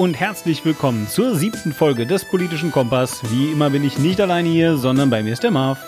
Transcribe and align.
und 0.00 0.18
herzlich 0.18 0.64
willkommen 0.64 1.06
zur 1.08 1.36
siebten 1.36 1.74
Folge 1.74 2.06
des 2.06 2.24
Politischen 2.24 2.72
Kompass. 2.72 3.20
Wie 3.30 3.52
immer 3.52 3.68
bin 3.68 3.84
ich 3.84 3.98
nicht 3.98 4.18
alleine 4.18 4.48
hier, 4.48 4.78
sondern 4.78 5.10
bei 5.10 5.22
mir 5.22 5.34
ist 5.34 5.42
der 5.42 5.50
Marv. 5.50 5.78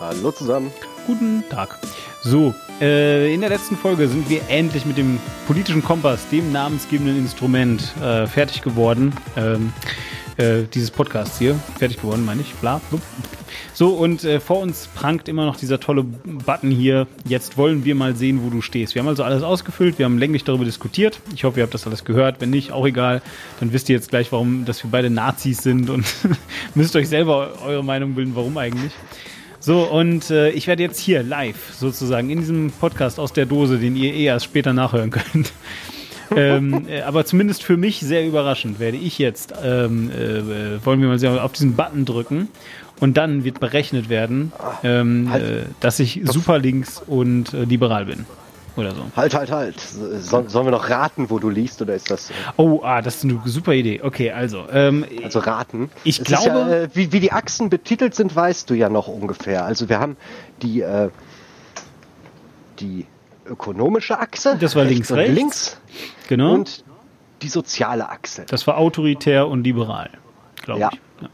Hallo 0.00 0.32
zusammen. 0.32 0.70
Guten 1.06 1.44
Tag. 1.50 1.78
So, 2.22 2.54
äh, 2.80 3.34
in 3.34 3.42
der 3.42 3.50
letzten 3.50 3.76
Folge 3.76 4.08
sind 4.08 4.30
wir 4.30 4.40
endlich 4.48 4.86
mit 4.86 4.96
dem 4.96 5.20
Politischen 5.46 5.84
Kompass, 5.84 6.26
dem 6.30 6.52
namensgebenden 6.52 7.18
Instrument, 7.18 7.94
äh, 8.00 8.26
fertig 8.26 8.62
geworden. 8.62 9.12
Ähm, 9.36 9.74
äh, 10.38 10.62
dieses 10.72 10.90
Podcast 10.90 11.38
hier, 11.38 11.54
fertig 11.78 12.00
geworden, 12.00 12.24
meine 12.24 12.40
ich. 12.40 12.54
Bla, 12.54 12.80
blub. 12.88 13.02
So, 13.72 13.88
und 13.88 14.24
äh, 14.24 14.40
vor 14.40 14.60
uns 14.60 14.88
prangt 14.94 15.28
immer 15.28 15.46
noch 15.46 15.56
dieser 15.56 15.80
tolle 15.80 16.02
Button 16.02 16.70
hier. 16.70 17.06
Jetzt 17.26 17.56
wollen 17.56 17.84
wir 17.84 17.94
mal 17.94 18.14
sehen, 18.14 18.40
wo 18.44 18.50
du 18.50 18.60
stehst. 18.60 18.94
Wir 18.94 19.02
haben 19.02 19.08
also 19.08 19.24
alles 19.24 19.42
ausgefüllt, 19.42 19.98
wir 19.98 20.06
haben 20.06 20.18
länglich 20.18 20.44
darüber 20.44 20.64
diskutiert. 20.64 21.20
Ich 21.34 21.44
hoffe, 21.44 21.60
ihr 21.60 21.64
habt 21.64 21.74
das 21.74 21.86
alles 21.86 22.04
gehört. 22.04 22.40
Wenn 22.40 22.50
nicht, 22.50 22.72
auch 22.72 22.86
egal. 22.86 23.22
Dann 23.60 23.72
wisst 23.72 23.88
ihr 23.88 23.96
jetzt 23.96 24.10
gleich, 24.10 24.32
warum, 24.32 24.64
dass 24.64 24.82
wir 24.84 24.90
beide 24.90 25.10
Nazis 25.10 25.62
sind 25.62 25.90
und 25.90 26.04
müsst 26.74 26.94
euch 26.96 27.08
selber 27.08 27.52
eure 27.64 27.84
Meinung 27.84 28.14
bilden, 28.14 28.32
warum 28.34 28.56
eigentlich. 28.58 28.92
So, 29.64 29.84
und 29.84 30.30
äh, 30.30 30.50
ich 30.50 30.66
werde 30.66 30.82
jetzt 30.82 31.00
hier 31.00 31.22
live 31.22 31.72
sozusagen 31.74 32.28
in 32.28 32.40
diesem 32.40 32.70
Podcast 32.70 33.18
aus 33.18 33.32
der 33.32 33.46
Dose, 33.46 33.78
den 33.78 33.96
ihr 33.96 34.12
eh 34.12 34.24
erst 34.24 34.44
später 34.44 34.74
nachhören 34.74 35.10
könnt. 35.10 35.52
ähm, 36.36 36.86
äh, 36.86 37.00
aber 37.00 37.24
zumindest 37.24 37.62
für 37.62 37.78
mich 37.78 38.00
sehr 38.00 38.26
überraschend 38.26 38.78
werde 38.78 38.98
ich 38.98 39.18
jetzt, 39.18 39.54
ähm, 39.64 40.10
äh, 40.10 40.84
wollen 40.84 41.00
wir 41.00 41.08
mal 41.08 41.18
sehen, 41.18 41.38
auf 41.38 41.52
diesen 41.52 41.76
Button 41.76 42.04
drücken 42.04 42.48
und 43.00 43.16
dann 43.16 43.44
wird 43.44 43.60
berechnet 43.60 44.08
werden, 44.08 44.52
ähm, 44.82 45.28
Halt. 45.30 45.44
äh, 45.44 45.62
dass 45.80 45.98
ich 46.00 46.20
super 46.24 46.58
links 46.58 47.02
und 47.06 47.52
äh, 47.54 47.64
liberal 47.64 48.06
bin. 48.06 48.24
Oder 48.76 48.92
so. 48.92 49.04
Halt, 49.14 49.34
halt, 49.34 49.52
halt. 49.52 49.78
So, 49.80 50.48
sollen 50.48 50.66
wir 50.66 50.72
noch 50.72 50.90
raten, 50.90 51.30
wo 51.30 51.38
du 51.38 51.48
liest, 51.48 51.80
oder 51.80 51.94
ist 51.94 52.10
das. 52.10 52.32
Oh, 52.56 52.80
ah, 52.82 53.02
das 53.02 53.16
ist 53.16 53.24
eine 53.24 53.40
super 53.44 53.72
Idee. 53.72 54.00
Okay, 54.02 54.32
also. 54.32 54.64
Ähm, 54.72 55.04
Also 55.22 55.38
raten. 55.38 55.90
Ich 56.02 56.18
Es 56.18 56.24
glaube- 56.26 56.48
ja, 56.48 56.70
äh, 56.72 56.88
wie, 56.92 57.12
wie 57.12 57.20
die 57.20 57.30
Achsen 57.30 57.70
betitelt 57.70 58.16
sind, 58.16 58.34
weißt 58.34 58.68
du 58.68 58.74
ja 58.74 58.88
noch 58.88 59.06
ungefähr. 59.06 59.64
Also 59.64 59.88
wir 59.88 60.00
haben 60.00 60.16
die, 60.62 60.80
äh, 60.80 61.10
die 62.80 63.06
ökonomische 63.46 64.18
Achse. 64.18 64.56
Das 64.58 64.74
war 64.74 64.84
links, 64.84 65.10
und 65.10 65.18
rechts. 65.18 65.34
links. 65.34 65.76
genau. 66.28 66.54
Und 66.54 66.84
die 67.42 67.48
soziale 67.48 68.08
Achse. 68.08 68.44
Das 68.48 68.66
war 68.66 68.78
autoritär 68.78 69.46
und 69.46 69.62
liberal, 69.64 70.10
glaube 70.64 70.80
Ja. 70.80 70.90
ich. 70.92 70.98
Ja. 71.22 71.28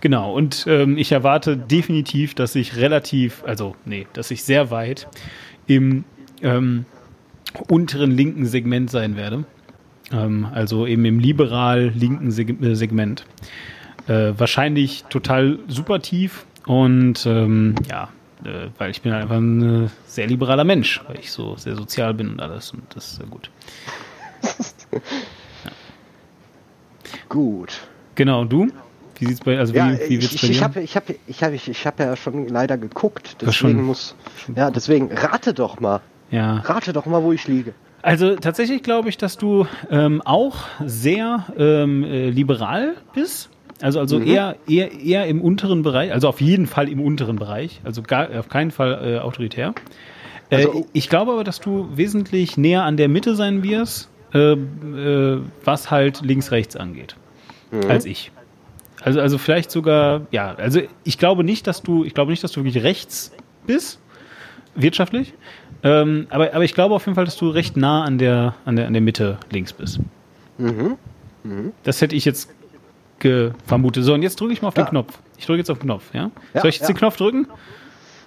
Genau, 0.00 0.34
und 0.34 0.64
ähm, 0.68 0.98
ich 0.98 1.12
erwarte 1.12 1.56
definitiv, 1.56 2.34
dass 2.34 2.54
ich 2.54 2.76
relativ, 2.76 3.42
also 3.46 3.76
nee, 3.84 4.06
dass 4.12 4.30
ich 4.30 4.42
sehr 4.44 4.70
weit 4.70 5.06
im 5.66 6.04
ähm, 6.42 6.84
unteren 7.68 8.10
linken 8.10 8.46
Segment 8.46 8.90
sein 8.90 9.16
werde. 9.16 9.44
Ähm, 10.12 10.48
also 10.52 10.86
eben 10.86 11.04
im 11.04 11.18
liberal 11.20 11.92
linken 11.94 12.30
Seg 12.30 12.60
äh, 12.62 12.74
Segment. 12.74 13.24
Äh, 14.08 14.32
wahrscheinlich 14.36 15.04
total 15.10 15.58
super 15.68 16.00
tief 16.00 16.44
und 16.66 17.24
ähm, 17.26 17.74
ja, 17.88 18.08
äh, 18.44 18.68
weil 18.78 18.90
ich 18.90 19.02
bin 19.02 19.12
einfach 19.12 19.36
ein 19.36 19.84
äh, 19.84 19.88
sehr 20.06 20.26
liberaler 20.26 20.64
Mensch, 20.64 21.00
weil 21.06 21.18
ich 21.20 21.30
so 21.30 21.54
sehr 21.56 21.76
sozial 21.76 22.14
bin 22.14 22.30
und 22.30 22.40
alles 22.40 22.72
und 22.72 22.82
das 22.94 23.08
ist 23.12 23.16
sehr 23.16 23.26
gut. 23.26 23.50
Gut. 27.28 27.80
Genau, 28.20 28.42
und 28.42 28.52
du? 28.52 28.68
Wie 29.18 29.24
sieht's 29.26 29.40
bei, 29.40 29.58
also 29.58 29.72
wie, 29.72 29.78
Ja, 29.78 29.92
wie 29.92 30.16
ich, 30.16 30.22
wird's 30.22 30.34
ich, 30.34 30.40
bei 30.42 30.46
dir? 30.48 30.52
ich 30.52 30.62
habe 30.62 30.80
ich 30.82 30.94
hab, 30.96 31.04
ich 31.26 31.42
hab, 31.42 31.52
ich, 31.54 31.68
ich 31.70 31.86
hab 31.86 31.98
ja 31.98 32.14
schon 32.16 32.48
leider 32.48 32.76
geguckt. 32.76 33.36
Das 33.38 33.54
schon- 33.56 33.70
Deswegen 33.70 33.86
muss. 33.86 34.14
Ja, 34.54 34.70
deswegen 34.70 35.10
rate 35.10 35.54
doch 35.54 35.80
mal. 35.80 36.00
ja. 36.30 36.58
Rate 36.58 36.92
doch 36.92 37.06
mal, 37.06 37.22
wo 37.22 37.32
ich 37.32 37.48
liege. 37.48 37.72
Also 38.02 38.36
tatsächlich 38.36 38.82
glaube 38.82 39.08
ich, 39.08 39.16
dass 39.16 39.38
du 39.38 39.66
ähm, 39.90 40.20
auch 40.22 40.56
sehr 40.84 41.46
ähm, 41.56 42.04
äh, 42.04 42.28
liberal 42.28 42.94
bist. 43.14 43.48
Also, 43.80 44.00
also 44.00 44.18
Mhm. 44.18 44.26
eher, 44.26 44.56
eher, 44.68 44.92
eher 44.92 45.26
im 45.26 45.40
unteren 45.40 45.80
Bereich, 45.82 46.12
also 46.12 46.28
auf 46.28 46.42
jeden 46.42 46.66
Fall 46.66 46.90
im 46.90 47.00
unteren 47.00 47.36
Bereich, 47.36 47.80
also 47.84 48.02
gar, 48.02 48.28
auf 48.38 48.50
keinen 48.50 48.70
Fall 48.70 49.00
äh, 49.02 49.18
autoritär. 49.20 49.72
Äh, 50.50 50.56
Also- 50.66 50.86
ich 50.92 51.08
glaube 51.08 51.32
aber, 51.32 51.44
dass 51.44 51.58
du 51.60 51.88
wesentlich 51.94 52.58
näher 52.58 52.82
an 52.84 52.98
der 52.98 53.08
Mitte 53.08 53.34
sein 53.34 53.62
wirst, 53.62 54.10
äh, 54.34 54.52
äh, 54.52 55.40
was 55.64 55.90
halt 55.90 56.20
links-rechts 56.22 56.76
angeht, 56.76 57.16
Mhm. 57.70 57.90
als 57.90 58.04
ich. 58.04 58.32
Also, 59.02 59.20
also 59.20 59.38
vielleicht 59.38 59.70
sogar, 59.70 60.22
ja, 60.30 60.54
also 60.54 60.80
ich 61.04 61.16
glaube 61.18 61.42
nicht, 61.44 61.66
dass 61.66 61.82
du, 61.82 62.04
ich 62.04 62.14
glaube 62.14 62.30
nicht, 62.30 62.44
dass 62.44 62.52
du 62.52 62.62
wirklich 62.64 62.82
rechts 62.84 63.32
bist, 63.66 63.98
wirtschaftlich. 64.74 65.32
Ähm, 65.82 66.26
aber, 66.28 66.52
aber 66.54 66.64
ich 66.64 66.74
glaube 66.74 66.94
auf 66.94 67.06
jeden 67.06 67.14
Fall, 67.14 67.24
dass 67.24 67.36
du 67.36 67.48
recht 67.48 67.76
nah 67.76 68.04
an 68.04 68.18
der, 68.18 68.54
an 68.66 68.76
der, 68.76 68.86
an 68.86 68.92
der 68.92 69.00
Mitte 69.00 69.38
links 69.50 69.72
bist. 69.72 70.00
Mhm. 70.58 70.98
Das 71.84 72.02
hätte 72.02 72.14
ich 72.14 72.26
jetzt 72.26 72.50
vermutet. 73.66 74.04
So, 74.04 74.14
und 74.14 74.22
jetzt 74.22 74.40
drücke 74.40 74.52
ich 74.52 74.62
mal 74.62 74.68
auf 74.68 74.74
den 74.74 74.84
Ja. 74.84 74.90
Knopf. 74.90 75.18
Ich 75.38 75.46
drücke 75.46 75.58
jetzt 75.58 75.70
auf 75.70 75.78
den 75.78 75.86
Knopf, 75.86 76.14
ja? 76.14 76.30
Ja, 76.54 76.60
Soll 76.60 76.70
ich 76.70 76.76
jetzt 76.76 76.88
ja. 76.88 76.94
den 76.94 76.98
Knopf 76.98 77.16
drücken? 77.16 77.46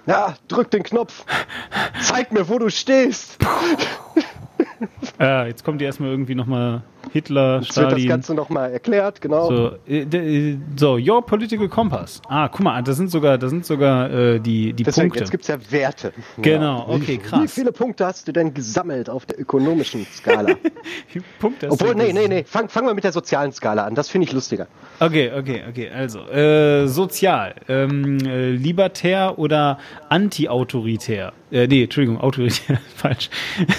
Ja, 0.06 0.36
drück 0.48 0.70
den 0.72 0.84
Knopf. 0.84 1.26
Zeig 2.02 2.32
mir, 2.32 2.48
wo 2.50 2.60
du 2.60 2.70
stehst. 2.70 3.38
Äh, 5.24 5.48
jetzt 5.48 5.64
kommt 5.64 5.80
hier 5.82 5.88
erstmal 5.88 6.10
irgendwie 6.10 6.36
nochmal 6.36 6.82
Hitler, 7.12 7.60
Jetzt 7.62 7.76
wird 7.76 7.86
das 7.86 7.92
Stalin. 7.94 8.08
Ganze 8.10 8.34
nochmal 8.34 8.72
erklärt, 8.72 9.20
genau. 9.22 9.48
So, 9.48 9.72
äh, 9.88 10.02
äh, 10.04 10.58
so, 10.78 10.96
your 10.98 11.26
political 11.26 11.68
compass. 11.68 12.22
Ah, 12.30 12.48
guck 12.48 12.62
mal, 12.62 12.82
das 12.82 12.96
sind 12.98 13.12
sogar, 13.12 13.38
das 13.38 13.50
sind 13.50 13.66
sogar 13.66 14.10
äh, 14.10 14.40
die, 14.40 14.74
die 14.74 14.84
Deswegen, 14.84 15.08
Punkte. 15.10 15.20
jetzt 15.20 15.32
gibt's 15.32 15.48
ja 15.48 15.58
Werte. 15.70 16.14
Genau, 16.42 16.80
Ja. 16.88 16.96
okay, 16.96 17.08
Wie 17.14 17.18
krass. 17.18 17.54
viele 17.54 17.72
Punkte 17.72 18.06
hast 18.06 18.28
du 18.28 18.32
denn 18.32 18.54
gesammelt 18.54 19.10
auf 19.10 19.26
der 19.26 19.40
ökonomischen 19.40 20.06
Skala? 20.14 20.56
Wie 21.14 21.22
Punkte 21.40 21.70
Obwohl, 21.70 21.94
nee, 21.96 22.14
nee, 22.14 22.28
nee, 22.28 22.44
fang, 22.48 22.70
fangen 22.70 22.88
wir 22.88 22.94
mit 22.94 23.04
der 23.04 23.12
sozialen 23.12 23.52
Skala 23.52 23.84
an. 23.86 23.96
Das 23.96 24.10
finde 24.10 24.28
ich 24.28 24.34
lustiger. 24.34 24.68
Okay, 25.00 25.32
okay, 25.38 25.64
okay. 25.70 25.90
Also, 25.90 26.20
äh, 26.30 26.88
sozial, 26.88 27.56
ähm, 27.68 28.18
äh, 28.26 28.52
libertär 28.52 29.38
oder 29.38 29.78
anti-autoritär? 30.10 31.34
Äh, 31.52 31.68
nee, 31.68 31.84
Entschuldigung, 31.84 32.20
autoritär, 32.20 32.80
falsch. 32.96 33.30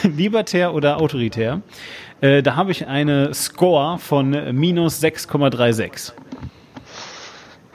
libertär 0.05 0.75
oder 0.75 1.00
autoritär? 1.00 1.34
Äh, 2.21 2.43
da 2.43 2.56
habe 2.56 2.71
ich 2.71 2.87
eine 2.87 3.34
Score 3.34 3.99
von 3.99 4.31
minus 4.55 5.03
6,36. 5.03 6.12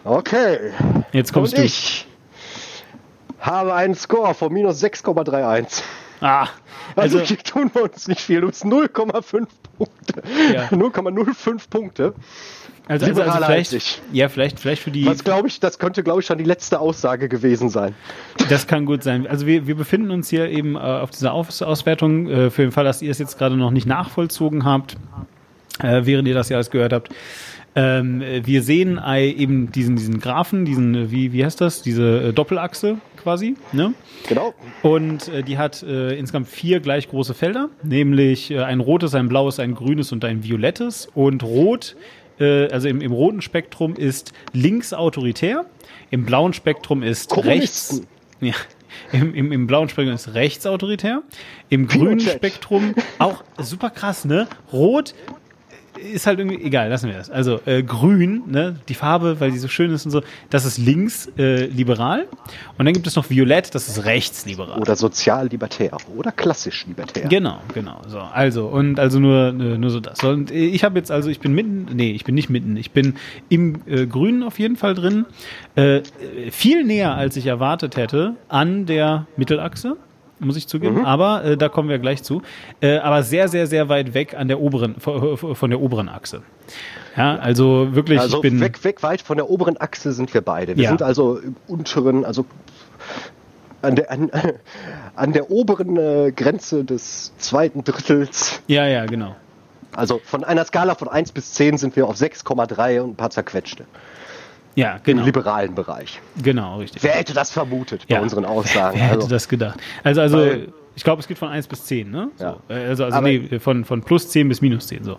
Okay. 0.04 0.58
Jetzt 1.12 1.34
kommst 1.34 1.54
Und 1.54 1.60
du. 1.60 1.66
ich 1.66 2.08
habe 3.40 3.74
einen 3.74 3.96
Score 3.96 4.34
von 4.34 4.52
minus 4.52 4.84
6,31. 4.84 5.84
Ah, 6.22 6.48
Also, 6.96 7.20
also, 7.20 7.28
hier 7.28 7.38
tun 7.38 7.72
wir 7.74 7.84
uns 7.84 8.08
nicht 8.08 8.22
viel. 8.22 8.42
Du 8.42 8.48
bist 8.48 8.66
0,5 8.66 9.48
Punkte. 9.78 10.24
Ja. 10.54 10.64
0,05 10.72 11.70
Punkte. 11.70 12.14
also, 12.88 13.06
also, 13.06 13.22
also 13.22 13.46
vielleicht, 13.46 14.02
ja, 14.12 14.28
vielleicht, 14.30 14.60
vielleicht 14.60 14.82
für 14.82 14.92
die, 14.92 15.06
Was 15.06 15.24
glaube 15.24 15.48
ich, 15.48 15.60
das 15.60 15.80
könnte, 15.80 16.04
glaube 16.04 16.20
ich, 16.22 16.26
schon 16.26 16.38
die 16.38 16.44
letzte 16.44 16.80
Aussage 16.80 17.30
gewesen 17.30 17.70
sein. 17.70 17.96
Das 18.50 18.68
kann 18.68 18.86
gut 18.86 19.04
sein. 19.04 19.28
Also 19.28 19.46
wir, 19.46 19.68
wir 19.68 19.76
befinden 19.76 20.12
uns 20.12 20.30
hier 20.30 20.50
eben 20.50 20.76
äh, 20.76 20.80
auf 20.80 21.12
dieser 21.12 21.34
Aus 21.34 21.62
Auswertung, 21.62 22.28
äh, 22.28 22.50
für 22.50 22.64
den 22.64 22.72
Fall, 22.72 22.84
dass 22.84 23.02
ihr 23.02 23.12
es 23.12 23.20
jetzt 23.20 23.38
gerade 23.38 23.56
noch 23.56 23.72
nicht 23.72 23.88
nachvollzogen 23.88 24.66
habt, 24.66 24.98
äh, 25.82 26.02
während 26.06 26.28
ihr 26.28 26.34
das 26.34 26.48
hier 26.48 26.58
alles 26.58 26.72
gehört 26.72 26.92
habt. 26.94 27.10
Ähm, 27.80 28.22
äh, 28.22 28.46
wir 28.46 28.62
sehen 28.62 29.00
eben 29.08 29.72
diesen, 29.72 29.96
diesen 29.96 30.20
Graphen, 30.20 30.66
diesen, 30.66 30.96
äh, 30.96 31.12
wie, 31.12 31.32
wie 31.32 31.46
heißt 31.46 31.62
das, 31.62 31.82
diese 31.82 32.30
äh, 32.30 32.34
Doppelachse 32.34 32.98
quasi, 33.16 33.56
ne? 33.72 33.94
Genau. 34.28 34.54
Und 34.82 35.30
äh, 35.30 35.44
die 35.44 35.58
hat 35.58 35.82
äh, 35.84 36.18
insgesamt 36.18 36.50
vier 36.50 36.82
gleich 36.82 37.08
große 37.08 37.34
Felder, 37.34 37.70
nämlich 37.82 38.52
äh, 38.52 38.60
ein 38.60 38.82
rotes, 38.82 39.16
ein 39.16 39.30
blaues, 39.30 39.60
ein 39.60 39.76
grünes 39.76 40.12
und 40.12 40.26
ein 40.26 40.44
violettes. 40.44 41.08
Und 41.14 41.44
rot, 41.44 41.96
äh, 42.40 42.68
also 42.68 42.90
im, 42.90 43.00
im 43.00 43.14
roten 43.14 43.42
Spektrum 43.42 43.96
ist 43.96 44.34
links 44.52 44.94
autoritär, 44.94 45.66
im 46.12 46.26
blauen 46.26 46.52
Spektrum 46.52 47.02
ist 47.02 47.36
rechts. 47.46 48.02
Ja. 48.42 48.56
Im, 49.14 49.34
im, 49.34 49.52
Im 49.52 49.68
blauen 49.68 49.88
Spektrum 49.88 50.16
ist 50.16 50.34
rechts 50.34 50.66
autoritär, 50.68 51.22
im 51.70 51.88
grünen 51.88 52.18
Pinochet. 52.18 52.38
Spektrum 52.38 52.96
auch 53.20 53.44
super 53.58 53.90
krass, 53.90 54.26
ne? 54.26 54.48
Rot 54.74 55.14
ist 56.00 56.28
halt 56.28 56.40
irgendwie 56.40 56.64
egal, 56.64 56.90
lassen 56.90 57.08
wir 57.08 57.18
das. 57.18 57.30
Also 57.30 57.60
äh, 57.66 57.84
grün, 57.84 58.44
ne, 58.48 58.76
die 58.88 58.94
Farbe, 58.94 59.40
weil 59.40 59.52
die 59.52 59.58
so 59.58 59.68
schön 59.68 59.92
ist 59.92 60.06
und 60.06 60.12
so, 60.12 60.22
das 60.50 60.66
ist 60.66 60.78
links 60.78 61.32
äh, 61.38 61.66
liberal. 61.66 62.28
Und 62.78 62.86
dann 62.86 62.94
gibt 62.94 63.08
es 63.08 63.16
noch 63.16 63.30
violett, 63.30 63.74
das 63.76 63.88
ist 63.88 64.06
rechts 64.06 64.46
liberal. 64.46 64.80
Oder 64.80 64.96
sozial-libertär. 64.96 65.96
Oder 66.16 66.32
klassisch 66.32 66.86
libertär. 66.88 67.28
Genau, 67.28 67.60
genau. 67.74 68.02
So, 68.08 68.20
also 68.20 68.68
und 68.68 69.00
also 69.00 69.20
nur 69.20 69.52
nur 69.52 69.90
so 69.90 70.00
das. 70.00 70.24
Und 70.24 70.52
ich 70.52 70.84
habe 70.84 70.98
jetzt 70.98 71.12
also 71.12 71.30
ich 71.30 71.40
bin 71.40 71.54
mitten, 71.54 71.88
nee, 71.94 72.12
ich 72.12 72.24
bin 72.24 72.36
nicht 72.36 72.50
mitten, 72.50 72.78
ich 72.78 72.92
bin 72.92 73.16
im 73.50 73.82
äh, 73.88 74.06
Grünen 74.06 74.44
auf 74.44 74.60
jeden 74.60 74.76
Fall 74.76 74.96
drin. 74.96 75.26
Äh, 75.76 76.02
viel 76.52 76.84
näher 76.84 77.16
als 77.16 77.36
ich 77.36 77.46
erwartet 77.46 77.98
hätte 77.98 78.36
an 78.48 78.86
der 78.86 79.28
Mittelachse. 79.38 79.98
Muss 80.40 80.56
ich 80.56 80.68
zugeben, 80.68 81.06
aber 81.06 81.44
äh, 81.44 81.58
da 81.58 81.68
kommen 81.70 81.90
wir 81.90 82.00
gleich 82.00 82.24
zu. 82.24 82.42
Äh, 82.82 82.98
aber 83.00 83.24
sehr, 83.24 83.50
sehr, 83.50 83.68
sehr 83.68 83.90
weit 83.90 84.14
weg 84.14 84.36
an 84.36 84.48
der 84.48 84.62
oberen, 84.62 84.96
von, 85.00 85.70
der 85.70 85.82
oberen 85.82 86.08
Achse. 86.08 86.44
Ja, 87.18 87.36
also 87.36 87.94
wirklich, 87.94 88.20
Also 88.20 88.38
ich 88.38 88.42
bin. 88.44 88.62
weg, 88.62 88.84
weg 88.86 89.04
weit 89.04 89.22
von 89.22 89.36
der 89.36 89.50
oberen 89.50 89.76
Achse 89.82 90.14
sind 90.14 90.34
wir 90.34 90.42
beide. 90.42 90.78
Wir 90.78 90.84
Ja. 90.86 90.90
sind 90.92 91.02
also 91.02 91.38
im 91.40 91.56
unteren, 91.68 92.24
also 92.24 92.46
an 93.82 93.96
der, 93.96 94.12
an, 94.12 94.32
an 95.16 95.34
der 95.34 95.52
oberen 95.52 95.98
äh, 95.98 96.32
Grenze 96.36 96.86
des 96.86 97.34
zweiten 97.38 97.84
Drittels. 97.84 98.62
Ja, 98.68 98.88
ja, 98.88 99.06
genau. 99.06 99.36
Also 99.92 100.22
von 100.24 100.44
einer 100.44 100.64
Skala 100.66 100.96
von 100.96 101.08
1 101.10 101.32
bis 101.32 101.54
10 101.54 101.78
sind 101.78 101.96
wir 101.96 102.08
auf 102.08 102.16
6,3 102.16 103.02
und 103.02 103.10
ein 103.12 103.16
paar 103.16 103.32
zerquetschte. 103.32 103.86
Ja, 104.76 105.00
genau. 105.04 105.22
Im 105.22 105.26
liberalen 105.26 105.76
Bereich. 105.76 106.20
Genau, 106.42 106.78
richtig. 106.78 107.04
Wer 107.04 107.14
hätte 107.14 107.34
das 107.34 107.52
vermutet 107.52 108.06
bei 108.08 108.16
Ja. 108.16 108.22
unseren 108.22 108.46
Aussagen? 108.46 108.98
Wer 108.98 109.04
hätte 109.08 109.16
Also, 109.18 109.28
das 109.30 109.48
gedacht? 109.50 109.80
Also, 110.04 110.22
also 110.22 110.38
Weil- 110.38 110.68
ich 110.96 111.04
glaube, 111.04 111.22
es 111.22 111.28
geht 111.28 111.38
von 111.38 111.50
1 111.50 111.68
bis 111.68 111.86
10, 111.86 112.12
ne? 112.12 112.30
Ja. 112.40 112.58
So. 112.68 112.74
Also, 112.74 113.04
also 113.06 113.18
Aber- 113.18 113.28
nee, 113.28 113.60
von, 113.60 113.86
von 113.86 114.02
plus 114.04 114.30
10 114.30 114.48
bis 114.50 114.62
minus 114.62 114.88
10, 114.88 115.04
so. 115.04 115.18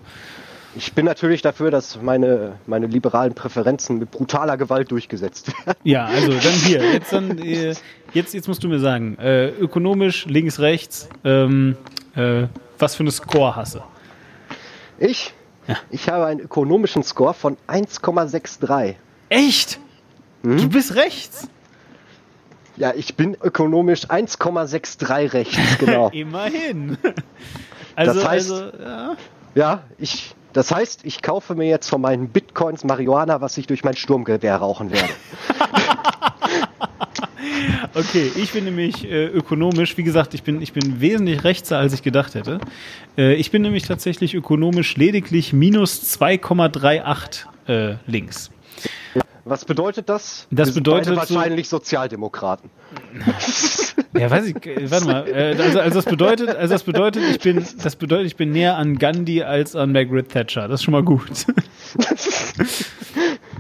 ich 0.77 0.93
bin 0.95 1.05
natürlich 1.05 1.43
dafür, 1.43 1.71
dass 1.71 2.01
meine, 2.01 2.53
meine 2.67 2.87
liberalen 2.87 3.35
Präferenzen 3.35 3.99
mit 3.99 4.11
brutaler 4.11 4.57
Gewalt 4.57 4.91
durchgesetzt 4.91 5.49
werden. 5.67 5.79
Ja, 5.85 6.05
also 6.07 6.29
dann 6.33 6.53
hier, 6.53 6.93
jetzt 6.93 7.13
dann, 7.13 7.39
äh, 7.45 7.75
jetzt, 8.15 8.35
jetzt 8.35 8.47
musst 8.49 8.63
du 8.63 8.69
mir 8.69 8.79
sagen, 8.79 9.17
äh, 9.19 9.49
ökonomisch, 9.49 10.27
links, 10.27 10.61
rechts, 10.61 11.09
ähm, 11.25 11.77
äh, 12.15 12.45
was 12.79 12.95
für 12.95 13.03
eine 13.03 13.11
Score 13.11 13.57
hast 13.57 13.75
du? 13.75 13.81
Ich? 14.99 15.33
Ja. 15.67 15.77
Ich 15.91 16.09
habe 16.09 16.27
einen 16.27 16.41
ökonomischen 16.41 17.03
Score 17.03 17.35
von 17.35 17.57
1,63. 17.69 18.95
Echt? 19.31 19.79
Hm? 20.43 20.59
Du 20.59 20.69
bist 20.69 20.95
rechts? 20.95 21.49
Ja, 22.77 22.93
ich 22.95 23.15
bin 23.15 23.37
ökonomisch 23.43 24.07
1,63 24.07 25.33
rechts, 25.33 25.59
genau. 25.79 26.11
Immerhin. 26.13 26.99
Also, 27.97 28.15
Das 28.15 28.25
heißt- 28.25 28.31
also, 28.31 28.71
ja. 28.83 29.17
ja, 29.55 29.83
ich, 29.99 30.35
das 30.55 30.71
heißt, 30.73 31.01
ich 31.05 31.21
kaufe 31.21 31.55
mir 31.55 31.69
jetzt 31.69 31.89
von 31.91 32.01
meinen 32.01 32.29
Bitcoins 32.29 32.83
Marihuana, 32.85 33.41
was 33.43 33.59
ich 33.59 33.67
durch 33.67 33.85
mein 33.85 33.97
Sturmgewehr 33.97 34.57
rauchen 34.57 34.91
werde. 34.91 35.09
Okay, 37.95 38.31
ich 38.37 38.53
bin 38.53 38.65
nämlich 38.65 39.05
äh, 39.05 39.27
ökonomisch, 39.27 39.97
wie 39.97 40.03
gesagt, 40.05 40.35
ich 40.35 40.43
bin, 40.43 40.63
ich 40.63 40.73
bin 40.73 41.01
wesentlich 41.01 41.43
rechter, 41.43 41.79
als 41.79 41.93
ich 41.93 42.03
gedacht 42.03 42.35
hätte. 42.35 42.61
Äh, 43.19 43.35
ich 43.35 43.51
bin 43.51 43.63
nämlich 43.63 43.83
tatsächlich 43.85 44.35
ökonomisch 44.35 44.97
lediglich 44.97 45.53
minus 45.53 46.17
2,38 46.21 47.45
äh, 47.67 47.97
links. 48.07 48.51
Was 49.45 49.65
bedeutet 49.65 50.09
das? 50.09 50.47
Das 50.51 50.69
Wir 50.69 50.75
bedeutet 50.75 51.15
beide 51.15 51.27
so- 51.27 51.35
wahrscheinlich 51.35 51.69
Sozialdemokraten. 51.69 52.71
Ja, 54.19 54.31
weiß 54.31 54.47
ich, 54.47 54.67
äh, 54.67 54.91
warte 54.91 55.07
mal. 55.07 55.29
Äh, 55.29 55.57
also, 55.59 55.81
also 55.81 55.95
das 55.99 56.05
bedeutet, 56.05 56.49
also 56.51 56.75
das 56.75 56.83
bedeutet, 56.83 57.23
ich 57.31 57.41
bin, 57.41 57.65
das 57.83 57.97
bedeutet, 57.97 58.27
ich 58.27 58.37
bin 58.37 58.51
näher 58.53 58.77
an 58.77 58.99
Gandhi 58.99 59.43
als 59.43 59.77
an 59.77 59.93
Margaret 59.93 60.29
Thatcher. 60.31 60.69
Das 60.69 60.81
ist 60.81 60.85
schon 60.85 60.93
mal 60.93 61.03
gut. 61.05 61.31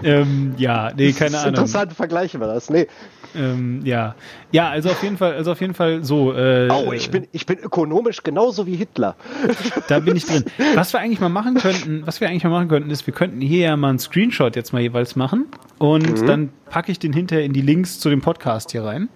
ähm, 0.03 0.55
ja, 0.57 0.93
nee, 0.97 1.13
keine 1.13 1.39
Ahnung. 1.39 1.51
Interessante 1.51 1.95
Vergleiche 1.95 2.41
war 2.41 2.49
das. 2.49 2.71
Nee. 2.71 2.87
Ähm, 3.35 3.81
ja, 3.85 4.15
ja, 4.51 4.69
also 4.69 4.91
auf 4.91 5.03
jeden 5.03 5.17
Fall, 5.17 5.35
also 5.35 5.53
auf 5.53 5.61
jeden 5.61 5.75
Fall 5.75 6.05
so. 6.05 6.33
Äh, 6.33 6.69
Oh, 6.71 6.93
ich 6.93 7.11
bin, 7.11 7.29
ich 7.33 7.47
bin 7.47 7.59
ökonomisch 7.59 8.23
genauso 8.23 8.67
wie 8.67 8.77
Hitler. 8.77 9.17
Da 9.89 10.01
bin 10.01 10.17
ich 10.17 10.27
drin. 10.27 10.45
Was 10.75 10.93
wir 10.93 11.01
eigentlich 11.01 11.21
mal 11.21 11.29
machen 11.29 11.55
könnten, 11.55 12.07
was 12.07 12.21
wir 12.21 12.29
eigentlich 12.29 12.45
mal 12.45 12.51
machen 12.51 12.69
könnten, 12.69 12.91
ist, 12.91 13.07
wir 13.07 13.15
könnten 13.15 13.41
hier 13.41 13.61
ja 13.61 13.77
mal 13.77 13.91
einen 13.91 13.99
Screenshot 13.99 14.57
jetzt 14.57 14.73
mal 14.73 14.83
jeweils 14.83 15.17
machen 15.17 15.47
und 15.79 16.27
dann 16.29 16.51
packe 16.69 16.93
ich 16.93 16.99
den 16.99 17.13
hinterher 17.13 17.45
in 17.45 17.53
die 17.53 17.63
Links 17.63 17.99
zu 18.01 18.11
dem 18.11 18.21
Podcast 18.21 18.73
hier 18.73 18.85
rein. 18.85 19.09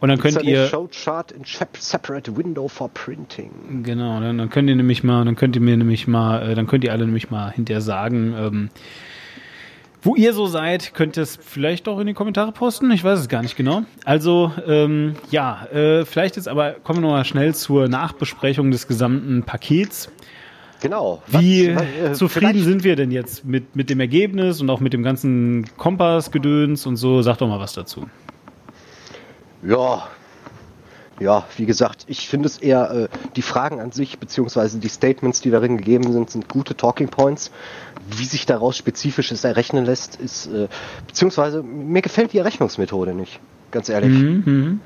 Und 0.00 0.08
dann 0.08 0.18
könnt 0.18 0.36
Ist 0.36 0.42
ja 0.44 0.50
ihr, 0.50 0.60
nicht 0.62 0.70
Show 0.70 0.88
Chart 0.90 1.30
in 1.30 1.42
Separate 1.44 2.34
Window 2.34 2.68
for 2.68 2.88
Printing. 2.88 3.82
genau, 3.82 4.18
dann, 4.20 4.38
dann 4.38 4.48
könnt 4.48 4.70
ihr 4.70 4.76
nämlich 4.76 5.04
mal, 5.04 5.24
dann 5.26 5.36
könnt 5.36 5.56
ihr 5.56 5.62
mir 5.62 5.76
nämlich 5.76 6.08
mal, 6.08 6.50
äh, 6.50 6.54
dann 6.54 6.66
könnt 6.66 6.84
ihr 6.84 6.92
alle 6.92 7.04
nämlich 7.04 7.30
mal 7.30 7.50
hinterher 7.50 7.82
sagen, 7.82 8.34
ähm, 8.38 8.70
wo 10.02 10.14
ihr 10.16 10.32
so 10.32 10.46
seid, 10.46 10.94
könnt 10.94 11.16
ihr 11.16 11.22
es 11.22 11.36
vielleicht 11.42 11.88
auch 11.88 11.98
in 12.00 12.06
die 12.06 12.14
Kommentare 12.14 12.52
posten. 12.52 12.90
Ich 12.90 13.04
weiß 13.04 13.18
es 13.18 13.28
gar 13.28 13.42
nicht 13.42 13.56
genau. 13.56 13.82
Also, 14.04 14.52
ähm, 14.66 15.14
ja, 15.30 15.66
äh, 15.72 16.04
vielleicht 16.04 16.36
jetzt 16.36 16.48
aber 16.48 16.72
kommen 16.72 16.98
wir 16.98 17.08
noch 17.08 17.14
mal 17.16 17.24
schnell 17.24 17.54
zur 17.54 17.88
Nachbesprechung 17.88 18.70
des 18.70 18.86
gesamten 18.88 19.42
Pakets. 19.42 20.10
Genau. 20.80 21.22
Wie 21.26 21.76
Was- 21.76 21.82
äh, 21.82 22.12
zufrieden 22.14 22.62
sind 22.64 22.84
wir 22.84 22.96
denn 22.96 23.10
jetzt 23.10 23.44
mit, 23.44 23.76
mit 23.76 23.90
dem 23.90 24.00
Ergebnis 24.00 24.62
und 24.62 24.70
auch 24.70 24.80
mit 24.80 24.94
dem 24.94 25.02
ganzen 25.02 25.66
Kompassgedöns 25.76 26.86
und 26.86 26.96
so? 26.96 27.20
Sag 27.20 27.36
doch 27.38 27.48
mal 27.48 27.60
was 27.60 27.74
dazu. 27.74 28.06
Ja. 29.62 30.08
Ja, 31.20 31.44
wie 31.58 31.66
gesagt, 31.66 32.04
ich 32.08 32.28
finde 32.28 32.46
es 32.46 32.58
eher, 32.58 32.90
äh, 32.90 33.08
die 33.36 33.42
Fragen 33.42 33.78
an 33.78 33.92
sich, 33.92 34.18
beziehungsweise 34.18 34.78
die 34.78 34.88
Statements, 34.88 35.42
die 35.42 35.50
darin 35.50 35.76
gegeben 35.76 36.10
sind, 36.12 36.30
sind 36.30 36.48
gute 36.48 36.74
Talking 36.74 37.08
Points. 37.08 37.50
Wie 38.16 38.24
sich 38.24 38.46
daraus 38.46 38.76
Spezifisches 38.78 39.44
errechnen 39.44 39.84
lässt, 39.84 40.16
ist, 40.16 40.46
äh, 40.46 40.68
beziehungsweise 41.06 41.62
mir 41.62 42.00
gefällt 42.00 42.32
die 42.32 42.38
Errechnungsmethode 42.38 43.12
nicht, 43.14 43.38
ganz 43.70 43.90
ehrlich. 43.90 44.10
Mhm. 44.10 44.80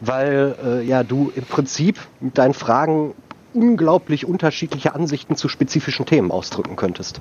Weil, 0.00 0.56
äh, 0.64 0.82
ja, 0.84 1.04
du 1.04 1.32
im 1.34 1.44
Prinzip 1.44 1.98
mit 2.20 2.36
deinen 2.38 2.54
Fragen 2.54 3.14
unglaublich 3.54 4.26
unterschiedliche 4.26 4.94
Ansichten 4.94 5.36
zu 5.36 5.48
spezifischen 5.48 6.06
Themen 6.06 6.32
ausdrücken 6.32 6.74
könntest. 6.76 7.20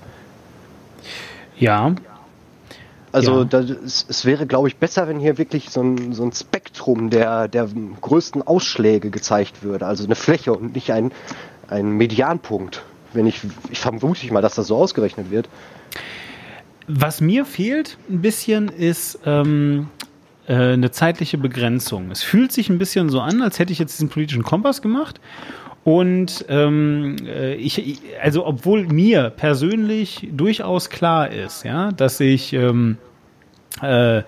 Ja, 1.57 1.95
Also 3.13 3.39
Ja. 3.39 3.45
das, 3.45 4.05
es, 4.09 4.25
wäre, 4.25 4.45
glaube 4.45 4.67
ich, 4.67 4.77
besser, 4.77 5.07
wenn 5.07 5.19
hier 5.19 5.37
wirklich 5.37 5.69
so 5.69 5.81
ein, 5.81 6.13
so 6.13 6.23
ein 6.23 6.33
Spektrum 6.87 7.09
der, 7.09 7.47
der 7.47 7.69
größten 8.01 8.41
Ausschläge 8.41 9.09
gezeigt 9.09 9.61
würde. 9.61 9.85
Also 9.85 10.05
eine 10.05 10.15
Fläche 10.15 10.53
und 10.53 10.73
nicht 10.73 10.91
ein, 10.91 11.11
ein 11.67 11.91
Medianpunkt. 11.91 12.83
Wenn 13.13 13.27
ich, 13.27 13.41
ich 13.69 13.79
vermute 13.79 14.23
ich 14.23 14.31
mal, 14.31 14.41
dass 14.41 14.55
das 14.55 14.67
so 14.67 14.77
ausgerechnet 14.77 15.29
wird. 15.29 15.49
was 16.87 17.19
mir 17.19 17.45
fehlt 17.45 17.97
ein 18.09 18.21
bisschen 18.21 18.69
ist 18.69 19.19
ähm, 19.25 19.89
äh, 20.47 20.53
eine 20.53 20.91
zeitliche 20.91 21.37
Begrenzung. 21.37 22.09
Es 22.11 22.23
fühlt 22.23 22.53
sich 22.53 22.69
ein 22.69 22.77
bisschen 22.77 23.09
so 23.09 23.19
an, 23.19 23.41
als 23.41 23.59
hätte 23.59 23.73
ich 23.73 23.79
jetzt 23.79 23.97
diesen 23.97 24.09
politischen 24.09 24.43
Kompass 24.43 24.81
gemacht. 24.81 25.19
Und 25.83 26.45
ähm, 26.47 27.17
äh, 27.25 27.55
ich, 27.55 28.01
also 28.21 28.45
obwohl 28.45 28.85
mir 28.87 29.29
persönlich 29.29 30.27
durchaus 30.31 30.89
klar 30.89 31.31
ist, 31.31 31.65
ja, 31.65 31.91
dass 31.91 32.19
ich 32.19 32.53
ähm, 32.53 32.97
äh, 33.81 34.19
äh, 34.19 34.23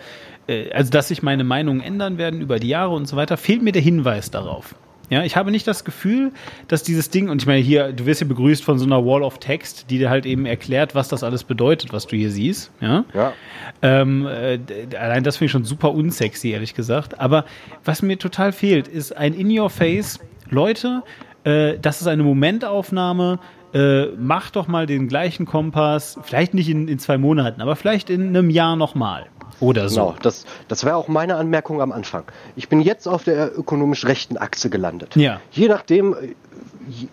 also 0.74 0.92
dass 0.92 1.10
sich 1.10 1.22
meine 1.24 1.44
Meinungen 1.44 1.81
ändern 1.81 2.18
werden 2.18 2.42
über 2.42 2.60
die 2.60 2.69
Jahre 2.69 2.94
und 2.96 3.07
so 3.07 3.16
weiter, 3.16 3.38
fehlt 3.38 3.62
mir 3.62 3.72
der 3.72 3.81
Hinweis 3.81 4.31
darauf. 4.31 4.75
Ja, 5.10 5.24
ich 5.24 5.36
habe 5.36 5.50
nicht 5.50 5.66
das 5.68 5.86
Gefühl, 5.86 6.31
dass 6.68 6.84
dieses 6.84 7.10
Ding, 7.10 7.30
und 7.30 7.42
ich 7.42 7.48
meine 7.48 7.62
hier, 7.62 7.92
du 7.92 8.06
wirst 8.06 8.19
hier 8.19 8.28
begrüßt 8.28 8.63
von 8.63 8.78
so 8.78 8.86
einer 8.86 9.04
Wall 9.04 9.24
of 9.24 9.40
Text, 9.40 9.90
die 9.90 9.98
dir 9.98 10.10
halt 10.10 10.28
eben 10.28 10.46
erklärt, 10.46 10.94
was 10.94 11.07
das 11.07 11.24
alles 11.24 11.44
bedeutet, 11.44 11.92
was 11.94 12.06
du 12.06 12.16
hier 12.16 12.30
siehst. 12.30 12.72
Ja. 12.80 13.06
Ja. 13.13 13.34
Ähm, 13.81 14.28
äh, 14.28 14.60
allein 14.96 15.24
das 15.24 15.38
finde 15.38 15.46
ich 15.48 15.51
schon 15.51 15.66
super 15.66 15.94
unsexy, 15.94 16.50
ehrlich 16.50 16.75
gesagt. 16.75 17.19
Aber 17.19 17.46
was 17.84 18.03
mir 18.03 18.20
total 18.20 18.51
fehlt, 18.51 18.88
ist 18.88 19.18
ein 19.18 19.34
In-Your-Face. 19.34 20.20
Leute, 20.51 21.01
äh, 21.44 21.79
das 21.79 22.01
ist 22.01 22.08
eine 22.08 22.22
Momentaufnahme. 22.22 23.39
Äh, 23.74 24.08
mach 24.18 24.51
doch 24.51 24.68
mal 24.68 24.86
den 24.86 25.08
gleichen 25.08 25.46
Kompass, 25.46 26.20
vielleicht 26.24 26.53
nicht 26.53 26.70
in, 26.70 26.88
in 26.88 27.00
zwei 27.00 27.18
Monaten, 27.18 27.62
aber 27.62 27.75
vielleicht 27.75 28.10
in 28.10 28.29
einem 28.29 28.50
Jahr 28.50 28.75
nochmal. 28.75 29.27
Oder 29.60 29.89
so. 29.89 29.96
Genau, 29.96 30.15
das, 30.22 30.46
das 30.68 30.86
wäre 30.86 30.96
auch 30.96 31.08
meine 31.08 31.36
Anmerkung 31.36 31.82
am 31.82 31.91
Anfang. 31.91 32.24
Ich 32.56 32.70
bin 32.70 32.82
jetzt 32.82 33.08
auf 33.08 33.24
der 33.24 33.58
ökonomisch 33.58 34.06
rechten 34.06 34.38
Achse 34.38 34.70
gelandet. 34.70 35.15
Ja. 35.15 35.41
Je 35.51 35.68
nachdem, 35.68 36.15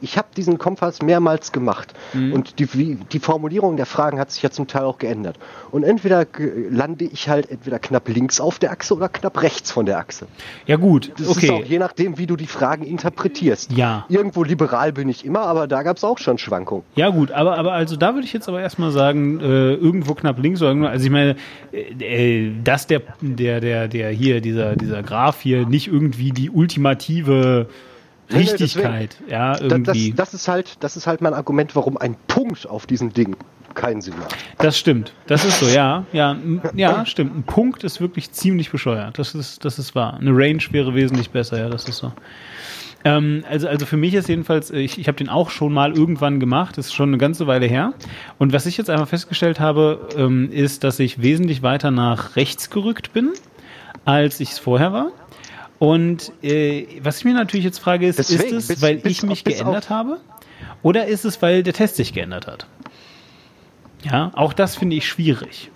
ich 0.00 0.16
habe 0.16 0.28
diesen 0.36 0.58
Kompass 0.58 1.02
mehrmals 1.02 1.52
gemacht 1.52 1.92
Mhm. 2.14 2.32
und 2.32 2.58
die, 2.58 2.66
die 3.12 3.18
Formulierung 3.18 3.76
der 3.76 3.86
Fragen 3.86 4.18
hat 4.18 4.30
sich 4.30 4.42
ja 4.42 4.50
zum 4.50 4.66
Teil 4.66 4.84
auch 4.84 4.98
geändert. 4.98 5.38
Und 5.70 5.82
entweder 5.82 6.26
lande 6.70 7.04
ich 7.04 7.28
halt 7.28 7.50
entweder 7.50 7.78
knapp 7.78 8.08
links 8.08 8.40
auf 8.40 8.58
der 8.58 8.70
Achse 8.70 8.94
oder 8.94 9.08
knapp 9.08 9.42
rechts 9.42 9.70
von 9.70 9.84
der 9.86 9.98
Achse. 9.98 10.26
Ja 10.66 10.76
gut, 10.76 11.12
Das 11.18 11.22
ist 11.22 11.28
auch 11.28 11.36
okay. 11.36 11.64
je 11.66 11.78
nachdem, 11.78 12.16
wie 12.18 12.26
du 12.26 12.36
die 12.36 12.46
Fragen 12.46 12.84
interpretierst. 12.84 13.72
Ja. 13.72 14.06
Irgendwo 14.08 14.44
liberal 14.44 14.92
bin 14.92 15.08
ich 15.08 15.24
immer, 15.24 15.40
aber 15.40 15.66
da 15.66 15.82
gab 15.82 15.96
es 15.96 16.04
auch 16.04 16.18
schon 16.18 16.38
Schwankungen. 16.38 16.84
Ja 16.94 17.10
gut, 17.10 17.30
aber, 17.32 17.58
aber 17.58 17.72
also 17.72 17.96
da 17.96 18.14
würde 18.14 18.26
ich 18.26 18.32
jetzt 18.32 18.48
aber 18.48 18.60
erstmal 18.60 18.90
sagen, 18.92 19.40
äh, 19.40 19.74
irgendwo 19.74 20.14
knapp 20.14 20.38
links 20.38 20.60
oder 20.62 20.70
irgendwo, 20.70 20.88
also 20.88 21.04
ich 21.04 21.10
meine, 21.10 21.36
äh, 21.72 22.46
äh, 22.46 22.52
dass 22.64 22.86
der, 22.86 23.02
der, 23.20 23.60
der, 23.60 23.88
der 23.88 24.10
hier, 24.10 24.40
dieser, 24.40 24.76
dieser 24.76 25.02
Graph 25.02 25.40
hier 25.42 25.66
nicht 25.66 25.88
irgendwie 25.88 26.30
die 26.30 26.50
ultimative 26.50 27.68
Nee, 28.28 28.38
nee, 28.38 28.50
Richtigkeit, 28.50 29.16
ja, 29.28 29.52
Da- 29.54 29.60
Das, 29.60 29.70
irgendwie. 29.70 30.12
das, 30.12 30.34
ist 30.34 30.48
halt, 30.48 30.76
das 30.80 30.96
ist 30.96 31.06
halt 31.06 31.20
mein 31.20 31.34
Argument, 31.34 31.76
warum 31.76 31.96
ein 31.96 32.16
Punkt 32.26 32.68
auf 32.68 32.86
diesem 32.86 33.12
Ding 33.12 33.36
keinen 33.74 34.00
Sinn 34.00 34.14
macht. 34.18 34.34
Das 34.58 34.78
stimmt. 34.78 35.12
Das 35.26 35.44
ist 35.44 35.60
so, 35.60 35.66
ja. 35.68 36.04
Ja, 36.12 36.36
ja, 36.74 37.04
stimmt. 37.06 37.36
Ein 37.36 37.42
Punkt 37.42 37.84
ist 37.84 38.00
wirklich 38.00 38.32
ziemlich 38.32 38.70
bescheuert. 38.70 39.18
Das 39.18 39.34
ist, 39.34 39.64
das 39.64 39.78
ist 39.78 39.94
wahr. 39.94 40.14
Eine 40.18 40.30
Range 40.32 40.62
wäre 40.70 40.94
wesentlich 40.94 41.30
besser, 41.30 41.58
ja, 41.58 41.68
das 41.68 41.86
ist 41.88 41.98
so. 41.98 42.12
Ähm, 43.04 43.44
also, 43.48 43.68
also 43.68 43.84
für 43.86 43.98
mich 43.98 44.14
ist 44.14 44.28
jedenfalls, 44.28 44.70
äh, 44.70 44.78
ich, 44.78 44.98
ich 44.98 45.06
habe 45.08 45.16
den 45.18 45.28
auch 45.28 45.50
schon 45.50 45.72
mal 45.72 45.92
irgendwann 45.96 46.40
gemacht, 46.40 46.78
das 46.78 46.86
ist 46.86 46.94
schon 46.94 47.10
eine 47.10 47.18
ganze 47.18 47.46
Weile 47.46 47.66
her. 47.66 47.92
Und 48.38 48.52
was 48.52 48.66
ich 48.66 48.76
jetzt 48.78 48.90
einfach 48.90 49.06
festgestellt 49.08 49.60
habe, 49.60 50.08
ähm, 50.16 50.50
ist, 50.50 50.82
dass 50.82 50.98
ich 50.98 51.20
wesentlich 51.22 51.62
weiter 51.62 51.90
nach 51.90 52.34
rechts 52.34 52.70
gerückt 52.70 53.12
bin, 53.12 53.32
als 54.04 54.40
ich 54.40 54.52
es 54.52 54.58
vorher 54.58 54.92
war. 54.92 55.10
Und 55.78 56.32
äh, 56.42 56.86
was 57.02 57.18
ich 57.18 57.24
mir 57.24 57.34
natürlich 57.34 57.64
jetzt 57.64 57.78
frage, 57.78 58.06
ist, 58.06 58.18
Deswegen, 58.18 58.42
ist 58.42 58.52
es, 58.52 58.68
bis- 58.68 58.82
weil 58.82 58.96
bis 58.96 59.12
ich 59.12 59.22
mich 59.24 59.44
geändert 59.44 59.90
habe? 59.90 60.18
Oder 60.82 61.06
ist 61.06 61.24
es, 61.24 61.40
weil 61.42 61.62
der 61.62 61.74
Test 61.74 61.96
sich 61.96 62.12
geändert 62.12 62.46
hat? 62.46 62.66
Ja, 64.02 64.30
auch 64.34 64.52
das 64.52 64.76
finde 64.76 64.96
ich 64.96 65.06
schwierig. 65.06 65.70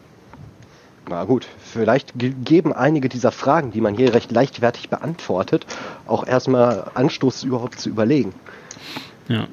Na 1.08 1.24
gut, 1.24 1.46
vielleicht 1.60 2.16
ge 2.18 2.32
geben 2.44 2.72
einige 2.72 3.08
dieser 3.08 3.32
Fragen, 3.32 3.72
die 3.72 3.80
man 3.80 3.96
hier 3.96 4.14
recht 4.14 4.30
leichtfertig 4.30 4.88
beantwortet, 4.90 5.66
auch 6.06 6.24
erstmal 6.26 6.90
Anstoß 6.94 7.42
überhaupt 7.42 7.80
zu 7.80 7.88
überlegen. 7.88 8.32
Ja. 9.28 9.48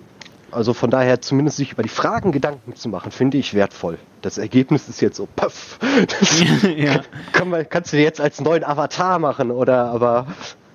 Also 0.52 0.74
von 0.74 0.90
daher 0.90 1.22
zumindest 1.22 1.58
sich 1.58 1.74
über 1.74 1.84
die 1.84 1.90
Fragen 1.90 2.32
Gedanken 2.32 2.76
zu 2.76 2.90
machen, 2.90 3.12
finde 3.12 3.38
ich 3.38 3.54
wertvoll. 3.54 3.98
Das 4.22 4.38
Ergebnis 4.38 4.88
ist 4.88 5.02
jetzt 5.02 5.18
so, 5.18 5.28
puff. 5.36 5.78
ja. 6.78 7.02
kann 7.34 7.50
man, 7.50 7.68
kannst 7.68 7.92
du 7.92 7.98
dir 7.98 8.04
jetzt 8.04 8.22
als 8.22 8.40
neuen 8.40 8.64
Avatar 8.64 9.20
machen 9.20 9.52
oder 9.52 9.86
aber 9.86 10.28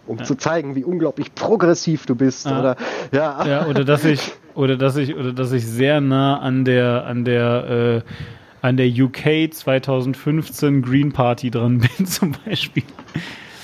um 0.07 0.19
ja. 0.19 0.25
zu 0.25 0.35
zeigen, 0.35 0.75
wie 0.75 0.85
unglaublich 0.85 1.35
progressiv 1.35 2.07
du 2.07 2.15
bist 2.15 2.47
ah. 2.47 2.59
oder 2.59 2.77
ja. 3.13 3.47
ja 3.47 3.67
oder 3.67 3.85
dass 3.85 4.05
ich 4.05 4.33
oder 4.55 4.77
dass 4.77 4.97
ich 4.97 5.15
oder 5.15 5.33
dass 5.33 5.53
ich 5.53 5.67
sehr 5.67 6.01
nah 6.01 6.39
an 6.39 6.65
der 6.65 7.07
an 7.07 7.25
der 7.25 8.03
äh, 8.05 8.11
an 8.61 8.77
der 8.77 8.87
UK 8.89 9.53
2015 9.53 10.83
Green 10.83 11.13
Party 11.13 11.51
dran 11.51 11.79
bin 11.79 12.07
zum 12.07 12.35
Beispiel. 12.45 12.85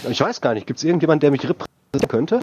Ich 0.09 0.21
weiß 0.21 0.41
gar 0.41 0.55
nicht, 0.55 0.67
gibt 0.67 0.79
es 0.79 0.85
irgendjemanden, 0.85 1.21
der 1.21 1.31
mich 1.31 1.43
repräsentieren 1.43 2.09
könnte? 2.09 2.41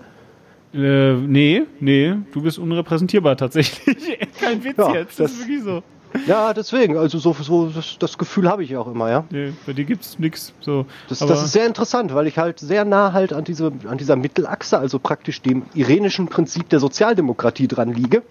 Äh, 0.75 1.13
nee, 1.13 1.63
nee, 1.79 2.15
du 2.33 2.41
bist 2.41 2.59
unrepräsentierbar 2.59 3.37
tatsächlich. 3.37 4.19
Kein 4.39 4.63
Witz 4.63 4.77
ja, 4.77 4.93
jetzt, 4.93 5.19
das, 5.19 5.31
das 5.31 5.31
ist 5.31 5.39
wirklich 5.47 5.63
so. 5.63 5.83
Ja, 6.27 6.53
deswegen, 6.53 6.97
also 6.97 7.17
so, 7.17 7.33
so 7.33 7.67
das, 7.67 7.97
das 7.99 8.17
Gefühl 8.17 8.49
habe 8.49 8.63
ich 8.63 8.75
auch 8.75 8.87
immer, 8.87 9.09
ja. 9.09 9.25
Nee, 9.31 9.53
bei 9.65 9.73
dir 9.73 9.85
gibt 9.85 10.03
es 10.03 10.19
nichts. 10.19 10.53
So. 10.61 10.85
Das, 11.09 11.19
das 11.19 11.43
ist 11.43 11.51
sehr 11.51 11.65
interessant, 11.65 12.13
weil 12.13 12.27
ich 12.27 12.37
halt 12.37 12.59
sehr 12.59 12.85
nah 12.85 13.13
halt 13.13 13.33
an, 13.33 13.43
diese, 13.43 13.71
an 13.87 13.97
dieser 13.97 14.15
Mittelachse, 14.15 14.77
also 14.77 14.99
praktisch 14.99 15.41
dem 15.41 15.63
irenischen 15.73 16.27
Prinzip 16.27 16.69
der 16.69 16.79
Sozialdemokratie 16.79 17.67
dran 17.67 17.93
liege. 17.93 18.23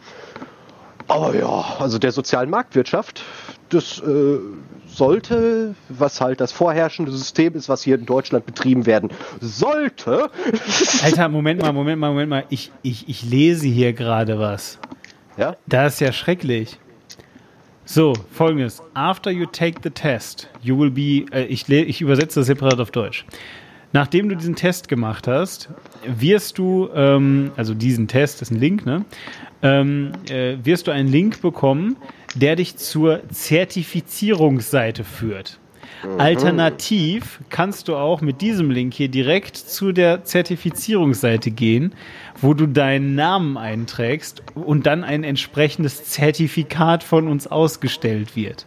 Aber 1.08 1.34
ja, 1.36 1.64
also 1.78 1.98
der 1.98 2.12
sozialen 2.12 2.48
Marktwirtschaft, 2.48 3.22
das 3.68 4.00
äh, 4.00 4.38
sollte, 4.96 5.74
was 5.88 6.20
halt 6.20 6.40
das 6.40 6.52
vorherrschende 6.52 7.12
System 7.12 7.54
ist, 7.54 7.68
was 7.68 7.82
hier 7.82 7.96
in 7.96 8.06
Deutschland 8.06 8.46
betrieben 8.46 8.86
werden 8.86 9.10
sollte. 9.40 10.30
Alter, 11.02 11.28
Moment 11.28 11.62
mal, 11.62 11.72
Moment 11.72 12.00
mal, 12.00 12.10
Moment 12.10 12.30
mal. 12.30 12.44
Ich, 12.48 12.70
ich, 12.82 13.08
ich 13.08 13.22
lese 13.24 13.66
hier 13.66 13.92
gerade 13.92 14.38
was. 14.38 14.78
Ja? 15.36 15.56
Das 15.66 15.94
ist 15.94 16.00
ja 16.00 16.12
schrecklich. 16.12 16.78
So, 17.86 18.14
folgendes. 18.30 18.82
After 18.94 19.30
you 19.30 19.44
take 19.44 19.80
the 19.82 19.90
test, 19.90 20.48
you 20.62 20.78
will 20.78 20.90
be, 20.90 21.26
äh, 21.36 21.44
ich, 21.44 21.68
ich 21.68 22.00
übersetze 22.00 22.40
das 22.40 22.46
separat 22.46 22.80
auf 22.80 22.90
Deutsch. 22.90 23.26
Nachdem 23.92 24.28
du 24.28 24.36
diesen 24.36 24.56
Test 24.56 24.88
gemacht 24.88 25.28
hast, 25.28 25.68
wirst 26.06 26.58
du, 26.58 26.88
ähm, 26.94 27.52
also 27.56 27.74
diesen 27.74 28.08
Test, 28.08 28.40
das 28.40 28.50
ist 28.50 28.56
ein 28.56 28.60
Link, 28.60 28.86
ne? 28.86 29.04
Ähm, 29.62 30.12
äh, 30.28 30.56
wirst 30.62 30.86
du 30.86 30.90
einen 30.90 31.08
Link 31.08 31.40
bekommen, 31.40 31.96
der 32.34 32.56
dich 32.56 32.76
zur 32.76 33.22
Zertifizierungsseite 33.30 35.04
führt. 35.04 35.58
Mhm. 36.04 36.20
Alternativ 36.20 37.40
kannst 37.50 37.88
du 37.88 37.96
auch 37.96 38.20
mit 38.20 38.40
diesem 38.40 38.70
Link 38.70 38.94
hier 38.94 39.08
direkt 39.08 39.56
zu 39.56 39.92
der 39.92 40.24
Zertifizierungsseite 40.24 41.50
gehen, 41.50 41.94
wo 42.40 42.54
du 42.54 42.66
deinen 42.66 43.14
Namen 43.14 43.56
einträgst 43.56 44.42
und 44.54 44.86
dann 44.86 45.04
ein 45.04 45.24
entsprechendes 45.24 46.04
Zertifikat 46.04 47.02
von 47.02 47.28
uns 47.28 47.46
ausgestellt 47.46 48.36
wird. 48.36 48.66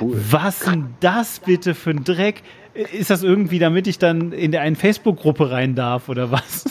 Cool. 0.00 0.20
Was 0.30 0.60
denn 0.60 0.94
das 1.00 1.40
bitte 1.40 1.74
für 1.74 1.90
ein 1.90 2.04
Dreck? 2.04 2.42
Ist 2.74 3.10
das 3.10 3.22
irgendwie, 3.22 3.58
damit 3.58 3.86
ich 3.86 3.98
dann 3.98 4.32
in 4.32 4.52
der 4.52 4.60
einen 4.60 4.76
Facebook-Gruppe 4.76 5.50
rein 5.50 5.74
darf 5.74 6.08
oder 6.08 6.30
was? 6.30 6.64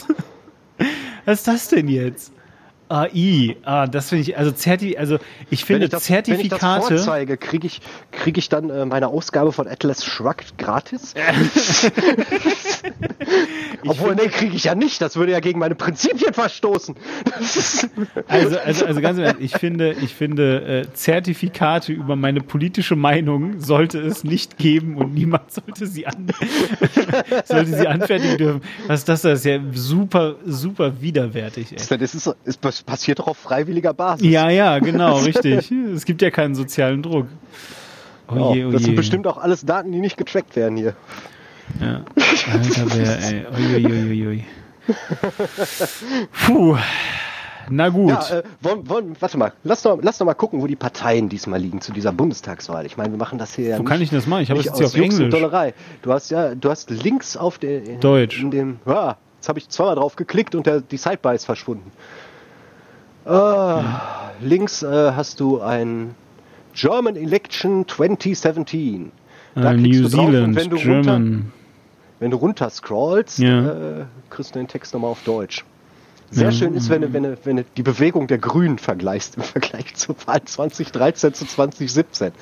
was 1.24 1.40
ist 1.40 1.48
das 1.48 1.68
denn 1.68 1.88
jetzt? 1.88 2.32
AI, 2.88 3.56
ah, 3.64 3.86
das 3.86 4.08
finde 4.08 4.22
ich, 4.22 4.36
also, 4.36 4.50
Zerti 4.50 4.96
also 4.96 5.18
ich 5.50 5.64
finde 5.64 5.80
wenn 5.80 5.86
ich 5.86 5.90
das, 5.90 6.04
Zertifikate. 6.04 6.40
Wenn 6.40 6.46
ich 6.46 6.94
das 6.94 7.04
vorzeige, 7.04 7.36
kriege 7.36 7.66
ich, 7.66 7.80
krieg 8.12 8.38
ich 8.38 8.48
dann 8.48 8.70
äh, 8.70 8.86
meine 8.86 9.08
Ausgabe 9.08 9.52
von 9.52 9.68
Atlas 9.68 10.04
Shrugged 10.04 10.56
gratis? 10.58 11.14
Obwohl, 13.86 14.14
nee, 14.14 14.28
kriege 14.28 14.56
ich 14.56 14.64
ja 14.64 14.74
nicht. 14.74 15.00
Das 15.00 15.16
würde 15.16 15.32
ja 15.32 15.40
gegen 15.40 15.58
meine 15.58 15.74
Prinzipien 15.74 16.32
verstoßen. 16.34 16.96
also, 18.26 18.58
also, 18.58 18.86
also 18.86 19.00
ganz 19.00 19.18
ehrlich, 19.18 19.36
ich 19.40 19.52
finde, 19.52 19.92
ich 19.92 20.14
finde, 20.14 20.86
äh, 20.88 20.92
Zertifikate 20.92 21.92
über 21.92 22.16
meine 22.16 22.40
politische 22.40 22.96
Meinung 22.96 23.60
sollte 23.60 23.98
es 23.98 24.24
nicht 24.24 24.58
geben 24.58 24.96
und 24.96 25.14
niemand 25.14 25.50
sollte 25.52 25.86
sie 25.86 26.06
an 26.06 26.26
sollte 27.44 27.76
sie 27.76 27.86
anfertigen 27.86 28.38
dürfen. 28.38 28.62
Was 28.86 29.00
ist 29.00 29.08
das? 29.08 29.22
Das 29.22 29.40
ist 29.40 29.44
ja 29.44 29.60
super, 29.72 30.36
super 30.44 31.00
widerwärtig. 31.00 31.72
Ey. 31.72 31.98
Das 31.98 32.14
ist, 32.14 32.34
ist 32.44 32.86
passiert 32.86 33.18
doch 33.18 33.28
auf 33.28 33.38
freiwilliger 33.38 33.94
Basis. 33.94 34.26
Ja, 34.26 34.50
ja, 34.50 34.78
genau, 34.78 35.18
richtig. 35.24 35.70
Es 35.70 36.04
gibt 36.04 36.22
ja 36.22 36.30
keinen 36.30 36.54
sozialen 36.54 37.02
Druck. 37.02 37.26
Oh 38.28 38.52
je, 38.54 38.64
oh 38.64 38.70
das 38.70 38.82
sind 38.82 38.94
bestimmt 38.94 39.26
auch 39.26 39.38
alles 39.38 39.64
Daten, 39.64 39.90
die 39.92 40.00
nicht 40.00 40.16
getrackt 40.16 40.54
werden 40.56 40.76
hier. 40.76 40.94
Ja. 41.80 42.02
Alter 42.52 42.84
Bär, 42.86 43.22
ey. 43.22 43.46
Uiuiuiui. 43.76 44.44
Puh. 46.46 46.76
Na 47.70 47.88
gut. 47.88 48.10
Ja, 48.10 48.38
äh, 48.38 48.42
wollen, 48.62 48.88
wollen, 48.88 49.16
warte 49.20 49.38
mal, 49.38 49.52
lass 49.62 49.82
doch, 49.82 49.98
lass 50.00 50.18
doch 50.18 50.26
mal 50.26 50.34
gucken, 50.34 50.60
wo 50.60 50.66
die 50.66 50.76
Parteien 50.76 51.28
diesmal 51.28 51.60
liegen 51.60 51.80
zu 51.80 51.92
dieser 51.92 52.12
Bundestagswahl. 52.12 52.86
Ich 52.86 52.96
meine, 52.96 53.10
wir 53.10 53.18
machen 53.18 53.38
das 53.38 53.54
hier. 53.54 53.78
Wo 53.78 53.82
ja 53.82 53.88
kann 53.88 54.00
ich 54.00 54.10
das 54.10 54.26
machen? 54.26 54.42
Ich 54.42 54.50
habe 54.50 54.60
es 54.60 54.66
jetzt 54.66 54.78
hier 54.78 54.86
auf 54.86 54.94
Englisch. 54.94 55.30
Dollerei. 55.30 55.74
Du 56.02 56.12
hast 56.12 56.30
ja, 56.30 56.54
du 56.54 56.70
hast 56.70 56.90
links 56.90 57.36
auf 57.36 57.58
der 57.58 57.80
Deutsch. 57.80 58.40
In 58.40 58.50
dem, 58.50 58.78
ja, 58.86 59.16
jetzt 59.36 59.48
habe 59.48 59.58
ich 59.58 59.68
zweimal 59.68 59.96
drauf 59.96 60.16
geklickt 60.16 60.54
und 60.54 60.66
der, 60.66 60.80
die 60.80 60.96
Sidebar 60.96 61.34
ist 61.34 61.44
verschwunden. 61.44 61.92
Äh, 63.26 63.30
ja. 63.30 64.30
Links 64.40 64.82
äh, 64.82 65.12
hast 65.12 65.40
du 65.40 65.60
ein 65.60 66.14
German 66.72 67.16
Election 67.16 67.86
2017. 67.86 69.12
Da 69.54 69.72
uh, 69.72 69.74
New 69.74 70.08
Zealand, 70.08 70.56
wenn 70.56 70.70
du 70.70 70.76
German. 70.76 71.52
Wenn 72.20 72.30
du 72.30 72.36
runter 72.36 72.70
scrollst, 72.70 73.38
ja. 73.38 74.00
äh, 74.00 74.04
kriegst 74.30 74.54
du 74.54 74.58
den 74.58 74.68
Text 74.68 74.94
nochmal 74.94 75.10
auf 75.10 75.22
Deutsch. 75.24 75.64
Sehr 76.30 76.46
ja. 76.46 76.52
schön 76.52 76.74
ist, 76.74 76.90
wenn 76.90 77.00
du, 77.00 77.12
wenn, 77.12 77.22
du, 77.22 77.38
wenn 77.44 77.56
du 77.56 77.64
die 77.76 77.82
Bewegung 77.82 78.26
der 78.26 78.38
Grünen 78.38 78.78
vergleichst 78.78 79.36
im 79.36 79.42
Vergleich 79.42 79.94
zur 79.94 80.14
Wahl 80.26 80.42
2013 80.44 81.32
zu 81.32 81.46
2017. 81.46 82.32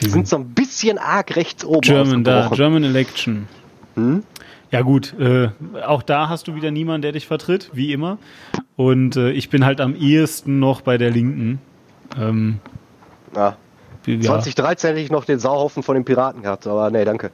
Die 0.00 0.06
mhm. 0.06 0.10
sind 0.10 0.28
so 0.28 0.36
ein 0.36 0.48
bisschen 0.48 0.98
arg 0.98 1.36
rechts 1.36 1.64
oben. 1.64 1.82
German, 1.82 2.24
da, 2.24 2.50
German 2.52 2.82
Election. 2.82 3.46
Hm? 3.94 4.24
Ja 4.72 4.82
gut, 4.82 5.14
äh, 5.18 5.50
auch 5.86 6.02
da 6.02 6.28
hast 6.28 6.48
du 6.48 6.56
wieder 6.56 6.72
niemanden, 6.72 7.02
der 7.02 7.12
dich 7.12 7.26
vertritt, 7.26 7.70
wie 7.72 7.92
immer. 7.92 8.18
Und 8.74 9.16
äh, 9.16 9.30
ich 9.30 9.48
bin 9.48 9.64
halt 9.64 9.80
am 9.80 9.94
ehesten 9.94 10.58
noch 10.58 10.80
bei 10.80 10.98
der 10.98 11.10
Linken. 11.10 11.60
Ähm, 12.18 12.58
ja. 13.34 13.56
ja. 14.06 14.20
2013 14.20 14.88
hätte 14.88 15.00
ich 15.00 15.10
noch 15.10 15.24
den 15.24 15.38
Sauhaufen 15.38 15.84
von 15.84 15.94
den 15.94 16.04
Piraten 16.04 16.42
gehabt, 16.42 16.66
aber 16.66 16.90
nee, 16.90 17.04
danke. 17.04 17.30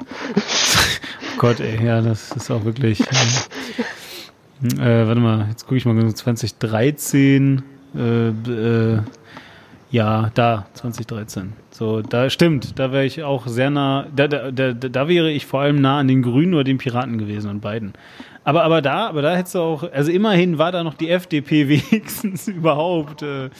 Gott, 1.43 1.59
ey, 1.59 1.85
ja, 1.85 2.01
das 2.01 2.31
ist 2.31 2.53
auch 2.53 2.65
wirklich. 2.65 3.01
Äh, 3.01 3.03
äh, 5.03 5.07
warte 5.09 5.21
mal, 5.21 5.49
jetzt 5.49 5.65
gucke 5.65 5.77
ich 5.77 5.85
mal 5.85 6.15
2013. 6.15 7.65
Äh, 7.97 8.29
äh, 8.29 9.01
ja, 9.91 10.31
da, 10.35 10.67
2013. 10.75 11.53
So, 11.73 12.01
da 12.01 12.31
stimmt, 12.31 12.79
da 12.79 12.93
wäre 12.93 13.05
ich 13.05 13.25
auch 13.25 13.49
sehr 13.49 13.71
nah, 13.71 14.07
da, 14.15 14.29
da, 14.29 14.53
da, 14.53 14.73
da 14.73 15.09
wäre 15.09 15.33
ich 15.33 15.47
vor 15.47 15.63
allem 15.63 15.81
nah 15.81 15.99
an 15.99 16.07
den 16.07 16.23
Grünen 16.23 16.55
oder 16.55 16.63
den 16.63 16.79
Piraten 16.79 17.19
gewesen, 17.19 17.51
an 17.51 17.59
beiden. 17.59 17.95
Aber, 18.45 18.63
aber 18.63 18.81
da, 18.81 19.09
aber 19.09 19.23
da 19.23 19.35
hättest 19.35 19.57
du 19.57 19.63
auch, 19.63 19.93
also 19.93 20.13
immerhin 20.13 20.59
war 20.59 20.71
da 20.71 20.85
noch 20.85 20.95
die 20.95 21.11
FDP 21.11 21.69
wenigstens 21.69 22.47
überhaupt. 22.47 23.23
Äh, 23.23 23.51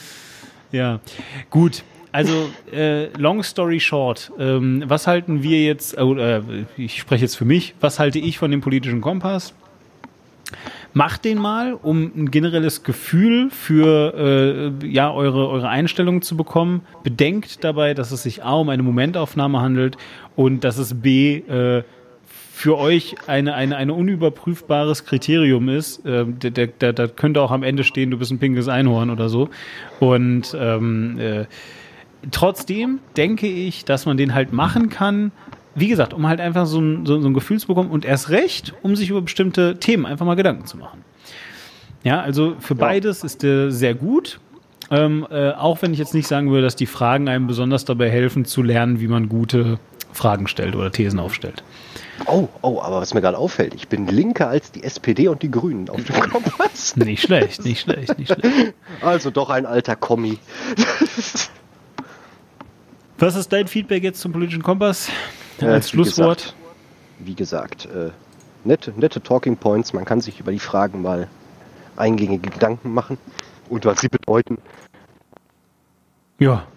ja, 0.71 1.01
gut. 1.49 1.83
Also, 2.13 2.51
äh, 2.71 3.07
long 3.17 3.41
story 3.41 3.79
short, 3.79 4.31
ähm, 4.37 4.83
was 4.85 5.07
halten 5.07 5.41
wir 5.41 5.63
jetzt, 5.63 5.97
äh, 5.97 6.41
ich 6.77 6.99
spreche 6.99 7.23
jetzt 7.23 7.35
für 7.35 7.43
mich, 7.43 7.73
was 7.81 7.97
halte 7.97 8.19
ich 8.19 8.37
von 8.37 8.51
dem 8.51 8.61
politischen 8.61 9.01
Kompass? 9.01 9.55
Macht 10.93 11.25
den 11.25 11.39
mal, 11.39 11.73
um 11.73 12.11
ein 12.15 12.29
generelles 12.29 12.83
Gefühl 12.83 13.49
für 13.49 14.71
äh, 14.83 14.87
ja, 14.87 15.11
eure, 15.11 15.49
eure 15.49 15.67
Einstellung 15.69 16.21
zu 16.21 16.37
bekommen. 16.37 16.81
Bedenkt 17.03 17.63
dabei, 17.63 17.95
dass 17.95 18.11
es 18.11 18.21
sich 18.21 18.43
A 18.43 18.53
um 18.57 18.69
eine 18.69 18.83
Momentaufnahme 18.83 19.59
handelt 19.59 19.97
und 20.35 20.63
dass 20.63 20.77
es 20.77 21.01
B 21.01 21.37
äh, 21.37 21.81
für 22.53 22.77
euch 22.77 23.15
eine, 23.25 23.55
eine, 23.55 23.75
eine 23.75 23.95
unüberprüfbares 23.95 25.05
Kriterium 25.05 25.67
ist. 25.67 26.05
Äh, 26.05 26.25
da, 26.27 26.67
da, 26.77 26.91
da 26.91 27.07
könnte 27.07 27.41
auch 27.41 27.49
am 27.49 27.63
Ende 27.63 27.83
stehen, 27.83 28.11
du 28.11 28.19
bist 28.19 28.29
ein 28.31 28.37
pinkes 28.37 28.67
Einhorn 28.67 29.09
oder 29.09 29.29
so. 29.29 29.49
Und 29.99 30.55
ähm, 30.55 31.17
äh, 31.19 31.45
trotzdem 32.31 32.99
denke 33.17 33.47
ich, 33.47 33.85
dass 33.85 34.05
man 34.05 34.17
den 34.17 34.33
halt 34.33 34.53
machen 34.53 34.89
kann, 34.89 35.31
wie 35.75 35.87
gesagt, 35.87 36.13
um 36.13 36.27
halt 36.27 36.39
einfach 36.39 36.65
so 36.65 36.79
ein, 36.79 37.05
so, 37.05 37.19
so 37.19 37.27
ein 37.27 37.33
Gefühl 37.33 37.59
zu 37.59 37.67
bekommen 37.67 37.89
und 37.89 38.05
erst 38.05 38.29
recht, 38.29 38.73
um 38.83 38.95
sich 38.95 39.09
über 39.09 39.21
bestimmte 39.21 39.79
Themen 39.79 40.05
einfach 40.05 40.25
mal 40.25 40.35
Gedanken 40.35 40.65
zu 40.65 40.77
machen. 40.77 41.03
Ja, 42.03 42.21
also 42.21 42.55
für 42.59 42.75
ja. 42.75 42.79
beides 42.79 43.23
ist 43.23 43.43
der 43.43 43.71
sehr 43.71 43.95
gut. 43.95 44.39
Ähm, 44.91 45.25
äh, 45.31 45.51
auch 45.51 45.81
wenn 45.81 45.93
ich 45.93 45.99
jetzt 45.99 46.13
nicht 46.13 46.27
sagen 46.27 46.51
würde, 46.51 46.63
dass 46.63 46.75
die 46.75 46.85
Fragen 46.85 47.29
einem 47.29 47.47
besonders 47.47 47.85
dabei 47.85 48.09
helfen, 48.09 48.45
zu 48.45 48.61
lernen, 48.61 48.99
wie 48.99 49.07
man 49.07 49.29
gute 49.29 49.79
Fragen 50.11 50.47
stellt 50.47 50.75
oder 50.75 50.91
Thesen 50.91 51.19
aufstellt. 51.19 51.63
Oh, 52.27 52.47
oh, 52.61 52.79
aber 52.81 53.01
was 53.01 53.13
mir 53.13 53.21
gerade 53.21 53.37
auffällt, 53.37 53.73
ich 53.73 53.87
bin 53.87 54.05
linker 54.07 54.49
als 54.49 54.71
die 54.71 54.83
SPD 54.83 55.29
und 55.29 55.41
die 55.41 55.49
Grünen 55.49 55.89
auf 55.89 56.03
dem 56.03 56.19
Kompass. 56.29 56.95
nicht 56.95 57.23
schlecht, 57.23 57.65
nicht 57.65 57.81
schlecht, 57.81 58.19
nicht 58.19 58.31
schlecht. 58.31 58.73
Also 59.01 59.31
doch 59.31 59.49
ein 59.49 59.65
alter 59.65 59.95
Kommi. 59.95 60.37
Was 63.23 63.37
ist 63.37 63.53
dein 63.53 63.69
Feedback 63.69 64.03
jetzt 64.03 64.19
zum 64.19 64.33
politischen 64.33 64.61
Kompass? 64.61 65.09
Äh, 65.61 65.67
als 65.67 65.91
Schlusswort. 65.91 66.39
Gesagt, 66.39 66.55
wie 67.19 67.35
gesagt, 67.35 67.85
äh, 67.85 68.09
nette, 68.65 68.91
nette 68.97 69.21
Talking 69.21 69.55
Points. 69.55 69.93
Man 69.93 70.03
kann 70.03 70.19
sich 70.19 70.41
über 70.41 70.51
die 70.51 70.59
Fragen 70.59 71.01
mal 71.01 71.29
eingängige 71.95 72.49
Gedanken 72.49 72.93
machen 72.93 73.17
und 73.69 73.85
was 73.85 74.01
sie 74.01 74.09
bedeuten. 74.09 74.57
Ja. 76.37 76.67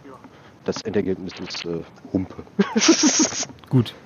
Das 0.64 0.82
Endergebnis 0.82 1.32
ist 1.40 1.64
äh, 1.64 1.80
Humpe. 2.12 2.44
Gut. 3.68 3.96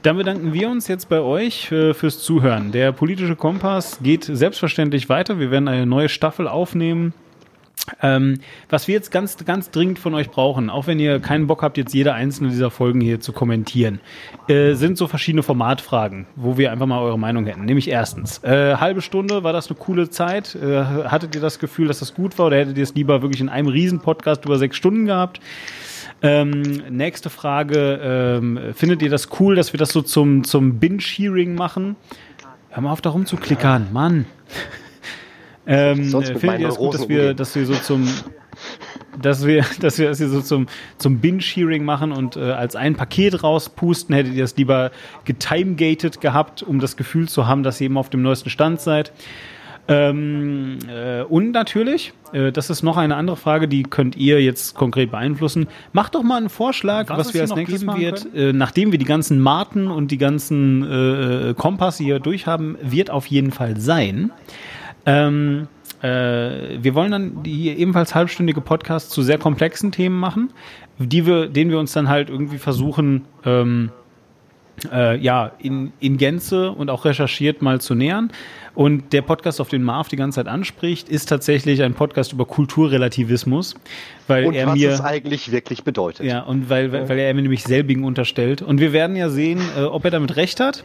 Dann 0.00 0.16
bedanken 0.16 0.54
wir 0.54 0.70
uns 0.70 0.88
jetzt 0.88 1.10
bei 1.10 1.20
euch 1.20 1.70
äh, 1.70 1.92
fürs 1.92 2.20
Zuhören. 2.20 2.72
Der 2.72 2.92
politische 2.92 3.36
Kompass 3.36 3.98
geht 4.02 4.24
selbstverständlich 4.24 5.10
weiter. 5.10 5.38
Wir 5.38 5.50
werden 5.50 5.68
eine 5.68 5.84
neue 5.84 6.08
Staffel 6.08 6.48
aufnehmen. 6.48 7.12
Ähm, 8.00 8.38
was 8.70 8.88
wir 8.88 8.94
jetzt 8.94 9.10
ganz, 9.10 9.36
ganz 9.44 9.70
dringend 9.70 9.98
von 9.98 10.14
euch 10.14 10.30
brauchen, 10.30 10.70
auch 10.70 10.86
wenn 10.86 10.98
ihr 10.98 11.20
keinen 11.20 11.46
Bock 11.46 11.62
habt, 11.62 11.76
jetzt 11.76 11.92
jede 11.92 12.14
einzelne 12.14 12.48
dieser 12.48 12.70
Folgen 12.70 13.00
hier 13.00 13.20
zu 13.20 13.32
kommentieren, 13.32 14.00
äh, 14.48 14.72
sind 14.72 14.96
so 14.96 15.06
verschiedene 15.06 15.42
Formatfragen, 15.42 16.26
wo 16.34 16.56
wir 16.56 16.72
einfach 16.72 16.86
mal 16.86 17.00
eure 17.00 17.18
Meinung 17.18 17.44
hätten. 17.44 17.66
Nämlich 17.66 17.88
erstens, 17.88 18.42
äh, 18.42 18.76
halbe 18.76 19.02
Stunde, 19.02 19.44
war 19.44 19.52
das 19.52 19.68
eine 19.68 19.78
coole 19.78 20.08
Zeit? 20.08 20.54
Äh, 20.54 20.82
hattet 20.82 21.34
ihr 21.34 21.42
das 21.42 21.58
Gefühl, 21.58 21.88
dass 21.88 21.98
das 21.98 22.14
gut 22.14 22.38
war 22.38 22.46
oder 22.46 22.56
hättet 22.56 22.78
ihr 22.78 22.84
es 22.84 22.94
lieber 22.94 23.20
wirklich 23.20 23.42
in 23.42 23.50
einem 23.50 23.68
Riesen-Podcast 23.68 24.46
über 24.46 24.56
sechs 24.56 24.76
Stunden 24.76 25.04
gehabt? 25.04 25.40
Ähm, 26.22 26.62
nächste 26.88 27.28
Frage, 27.28 28.00
ähm, 28.02 28.58
findet 28.74 29.02
ihr 29.02 29.10
das 29.10 29.28
cool, 29.40 29.56
dass 29.56 29.74
wir 29.74 29.78
das 29.78 29.90
so 29.90 30.00
zum, 30.00 30.44
zum 30.44 30.78
Binge-Hearing 30.78 31.54
machen? 31.54 31.96
Hör 32.70 32.82
mal 32.82 32.92
auf, 32.92 33.02
da 33.02 33.10
rumzuklickern, 33.10 33.92
Mann. 33.92 34.24
Ähm, 35.66 36.10
findet 36.10 36.60
ihr 36.60 36.68
es 36.68 36.76
gut, 36.76 36.94
dass 36.94 37.08
wir, 37.08 37.34
dass 37.34 37.54
wir 37.54 37.66
so 37.66 37.74
zum, 37.74 38.06
dass 39.20 39.46
wir, 39.46 39.64
dass 39.80 39.98
wir 39.98 40.08
das 40.08 40.18
hier 40.18 40.28
so 40.28 40.40
zum, 40.40 40.66
zum 40.98 41.18
Binge-Hearing 41.18 41.84
machen 41.84 42.12
und 42.12 42.36
äh, 42.36 42.40
als 42.52 42.76
ein 42.76 42.94
Paket 42.96 43.42
rauspusten, 43.42 44.14
hättet 44.14 44.34
ihr 44.34 44.44
es 44.44 44.56
lieber 44.56 44.90
getimegated 45.24 46.20
gehabt, 46.20 46.62
um 46.62 46.80
das 46.80 46.96
Gefühl 46.96 47.28
zu 47.28 47.46
haben, 47.46 47.62
dass 47.62 47.80
ihr 47.80 47.86
eben 47.86 47.98
auf 47.98 48.10
dem 48.10 48.22
neuesten 48.22 48.50
Stand 48.50 48.80
seid. 48.80 49.12
Ähm, 49.86 50.78
äh, 50.88 51.22
und 51.22 51.50
natürlich, 51.50 52.14
äh, 52.32 52.52
das 52.52 52.70
ist 52.70 52.82
noch 52.82 52.96
eine 52.96 53.16
andere 53.16 53.36
Frage, 53.36 53.68
die 53.68 53.82
könnt 53.82 54.16
ihr 54.16 54.42
jetzt 54.42 54.74
konkret 54.74 55.10
beeinflussen. 55.10 55.66
Macht 55.92 56.14
doch 56.14 56.22
mal 56.22 56.38
einen 56.38 56.48
Vorschlag, 56.48 57.10
was, 57.10 57.18
was 57.18 57.34
wir 57.34 57.42
als 57.42 57.54
nächstes 57.54 57.84
machen 57.84 58.00
wird. 58.00 58.26
Äh, 58.34 58.54
nachdem 58.54 58.92
wir 58.92 58.98
die 58.98 59.04
ganzen 59.04 59.40
Marten 59.40 59.88
und 59.88 60.10
die 60.10 60.16
ganzen 60.16 60.82
äh, 60.90 61.50
äh 61.50 61.54
Kompasse 61.54 62.02
hier 62.02 62.18
durchhaben, 62.18 62.78
wird 62.80 63.10
auf 63.10 63.26
jeden 63.26 63.50
Fall 63.50 63.78
sein. 63.78 64.30
Ähm, 65.06 65.68
äh, 66.02 66.82
wir 66.82 66.94
wollen 66.94 67.10
dann 67.10 67.44
hier 67.44 67.76
ebenfalls 67.76 68.14
halbstündige 68.14 68.60
Podcasts 68.60 69.10
zu 69.10 69.22
sehr 69.22 69.38
komplexen 69.38 69.92
Themen 69.92 70.18
machen, 70.18 70.50
die 70.98 71.26
wir, 71.26 71.48
denen 71.48 71.70
wir 71.70 71.78
uns 71.78 71.92
dann 71.92 72.08
halt 72.08 72.28
irgendwie 72.28 72.58
versuchen, 72.58 73.24
ähm, 73.44 73.90
äh, 74.92 75.16
ja, 75.18 75.52
in, 75.58 75.92
in 76.00 76.16
Gänze 76.16 76.72
und 76.72 76.90
auch 76.90 77.04
recherchiert 77.04 77.62
mal 77.62 77.80
zu 77.80 77.94
nähern. 77.94 78.30
Und 78.74 79.12
der 79.12 79.22
Podcast, 79.22 79.60
auf 79.60 79.68
den 79.68 79.84
Marv 79.84 80.08
die 80.08 80.16
ganze 80.16 80.36
Zeit 80.36 80.48
anspricht, 80.48 81.08
ist 81.08 81.26
tatsächlich 81.26 81.82
ein 81.82 81.94
Podcast 81.94 82.32
über 82.32 82.44
Kulturrelativismus, 82.44 83.76
weil 84.26 84.46
und 84.46 84.54
er 84.54 84.66
was 84.66 84.74
mir 84.74 84.90
es 84.90 85.00
eigentlich 85.00 85.52
wirklich 85.52 85.84
bedeutet. 85.84 86.26
Ja, 86.26 86.40
und 86.40 86.70
weil, 86.70 86.90
weil, 86.90 87.08
weil 87.08 87.18
er 87.18 87.32
mir 87.34 87.42
nämlich 87.42 87.62
selbigen 87.62 88.04
unterstellt. 88.04 88.62
Und 88.62 88.80
wir 88.80 88.92
werden 88.92 89.14
ja 89.14 89.28
sehen, 89.28 89.60
äh, 89.78 89.82
ob 89.82 90.04
er 90.04 90.10
damit 90.10 90.34
recht 90.36 90.58
hat 90.58 90.84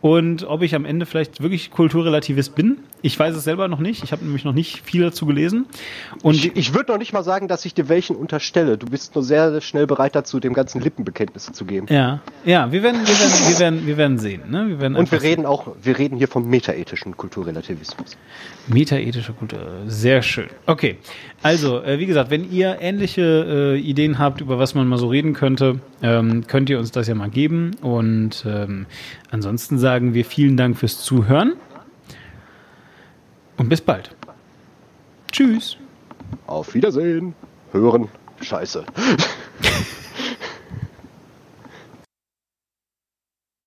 und 0.00 0.44
ob 0.44 0.62
ich 0.62 0.74
am 0.74 0.84
Ende 0.84 1.06
vielleicht 1.06 1.42
wirklich 1.42 1.70
Kulturrelativist 1.70 2.54
bin. 2.54 2.78
Ich 3.02 3.18
weiß 3.18 3.34
es 3.34 3.44
selber 3.44 3.68
noch 3.68 3.78
nicht. 3.78 4.02
Ich 4.04 4.12
habe 4.12 4.24
nämlich 4.24 4.44
noch 4.44 4.52
nicht 4.52 4.82
viel 4.84 5.02
dazu 5.02 5.26
gelesen. 5.26 5.66
Und 6.22 6.36
ich, 6.36 6.56
ich 6.56 6.74
würde 6.74 6.92
noch 6.92 6.98
nicht 6.98 7.12
mal 7.12 7.24
sagen, 7.24 7.48
dass 7.48 7.64
ich 7.64 7.74
dir 7.74 7.88
welchen 7.88 8.16
unterstelle. 8.16 8.76
Du 8.76 8.86
bist 8.86 9.14
nur 9.14 9.24
sehr 9.24 9.60
schnell 9.60 9.86
bereit 9.86 10.14
dazu, 10.14 10.40
dem 10.40 10.52
ganzen 10.52 10.80
Lippenbekenntnisse 10.80 11.52
zu 11.52 11.64
geben. 11.64 11.86
Ja, 11.90 12.20
ja, 12.44 12.70
wir 12.70 12.82
werden, 12.82 13.00
wir 13.00 13.18
werden, 13.18 13.48
wir 13.48 13.58
werden, 13.58 13.86
wir 13.86 13.96
werden 13.96 14.18
sehen. 14.18 14.42
Ne? 14.50 14.68
Wir 14.68 14.80
werden 14.80 14.96
und 14.96 15.10
wir 15.10 15.22
reden 15.22 15.46
auch, 15.46 15.68
wir 15.82 15.98
reden 15.98 16.16
hier 16.16 16.28
vom 16.28 16.48
metaethischen 16.48 17.16
Kulturrelativismus. 17.16 18.16
Metaethische 18.68 19.32
Kultur, 19.32 19.60
sehr 19.86 20.22
schön. 20.22 20.48
Okay, 20.66 20.98
also 21.42 21.82
äh, 21.82 21.98
wie 21.98 22.06
gesagt, 22.06 22.30
wenn 22.30 22.50
ihr 22.50 22.78
ähnliche 22.80 23.76
äh, 23.76 23.78
Ideen 23.78 24.18
habt, 24.18 24.40
über 24.40 24.58
was 24.58 24.74
man 24.74 24.88
mal 24.88 24.98
so 24.98 25.08
reden 25.08 25.34
könnte, 25.34 25.80
ähm, 26.02 26.46
könnt 26.46 26.68
ihr 26.68 26.78
uns 26.78 26.90
das 26.90 27.06
ja 27.06 27.14
mal 27.14 27.30
geben. 27.30 27.72
Und 27.80 28.44
ähm, 28.46 28.86
ansonsten 29.30 29.78
sagen 29.88 30.12
wir 30.12 30.26
vielen 30.26 30.58
Dank 30.58 30.76
fürs 30.76 31.02
Zuhören 31.02 31.54
und 33.56 33.70
bis 33.70 33.80
bald. 33.80 34.14
Tschüss. 35.32 35.78
Auf 36.46 36.74
Wiedersehen. 36.74 37.34
Hören. 37.72 38.08
Scheiße. 38.42 38.84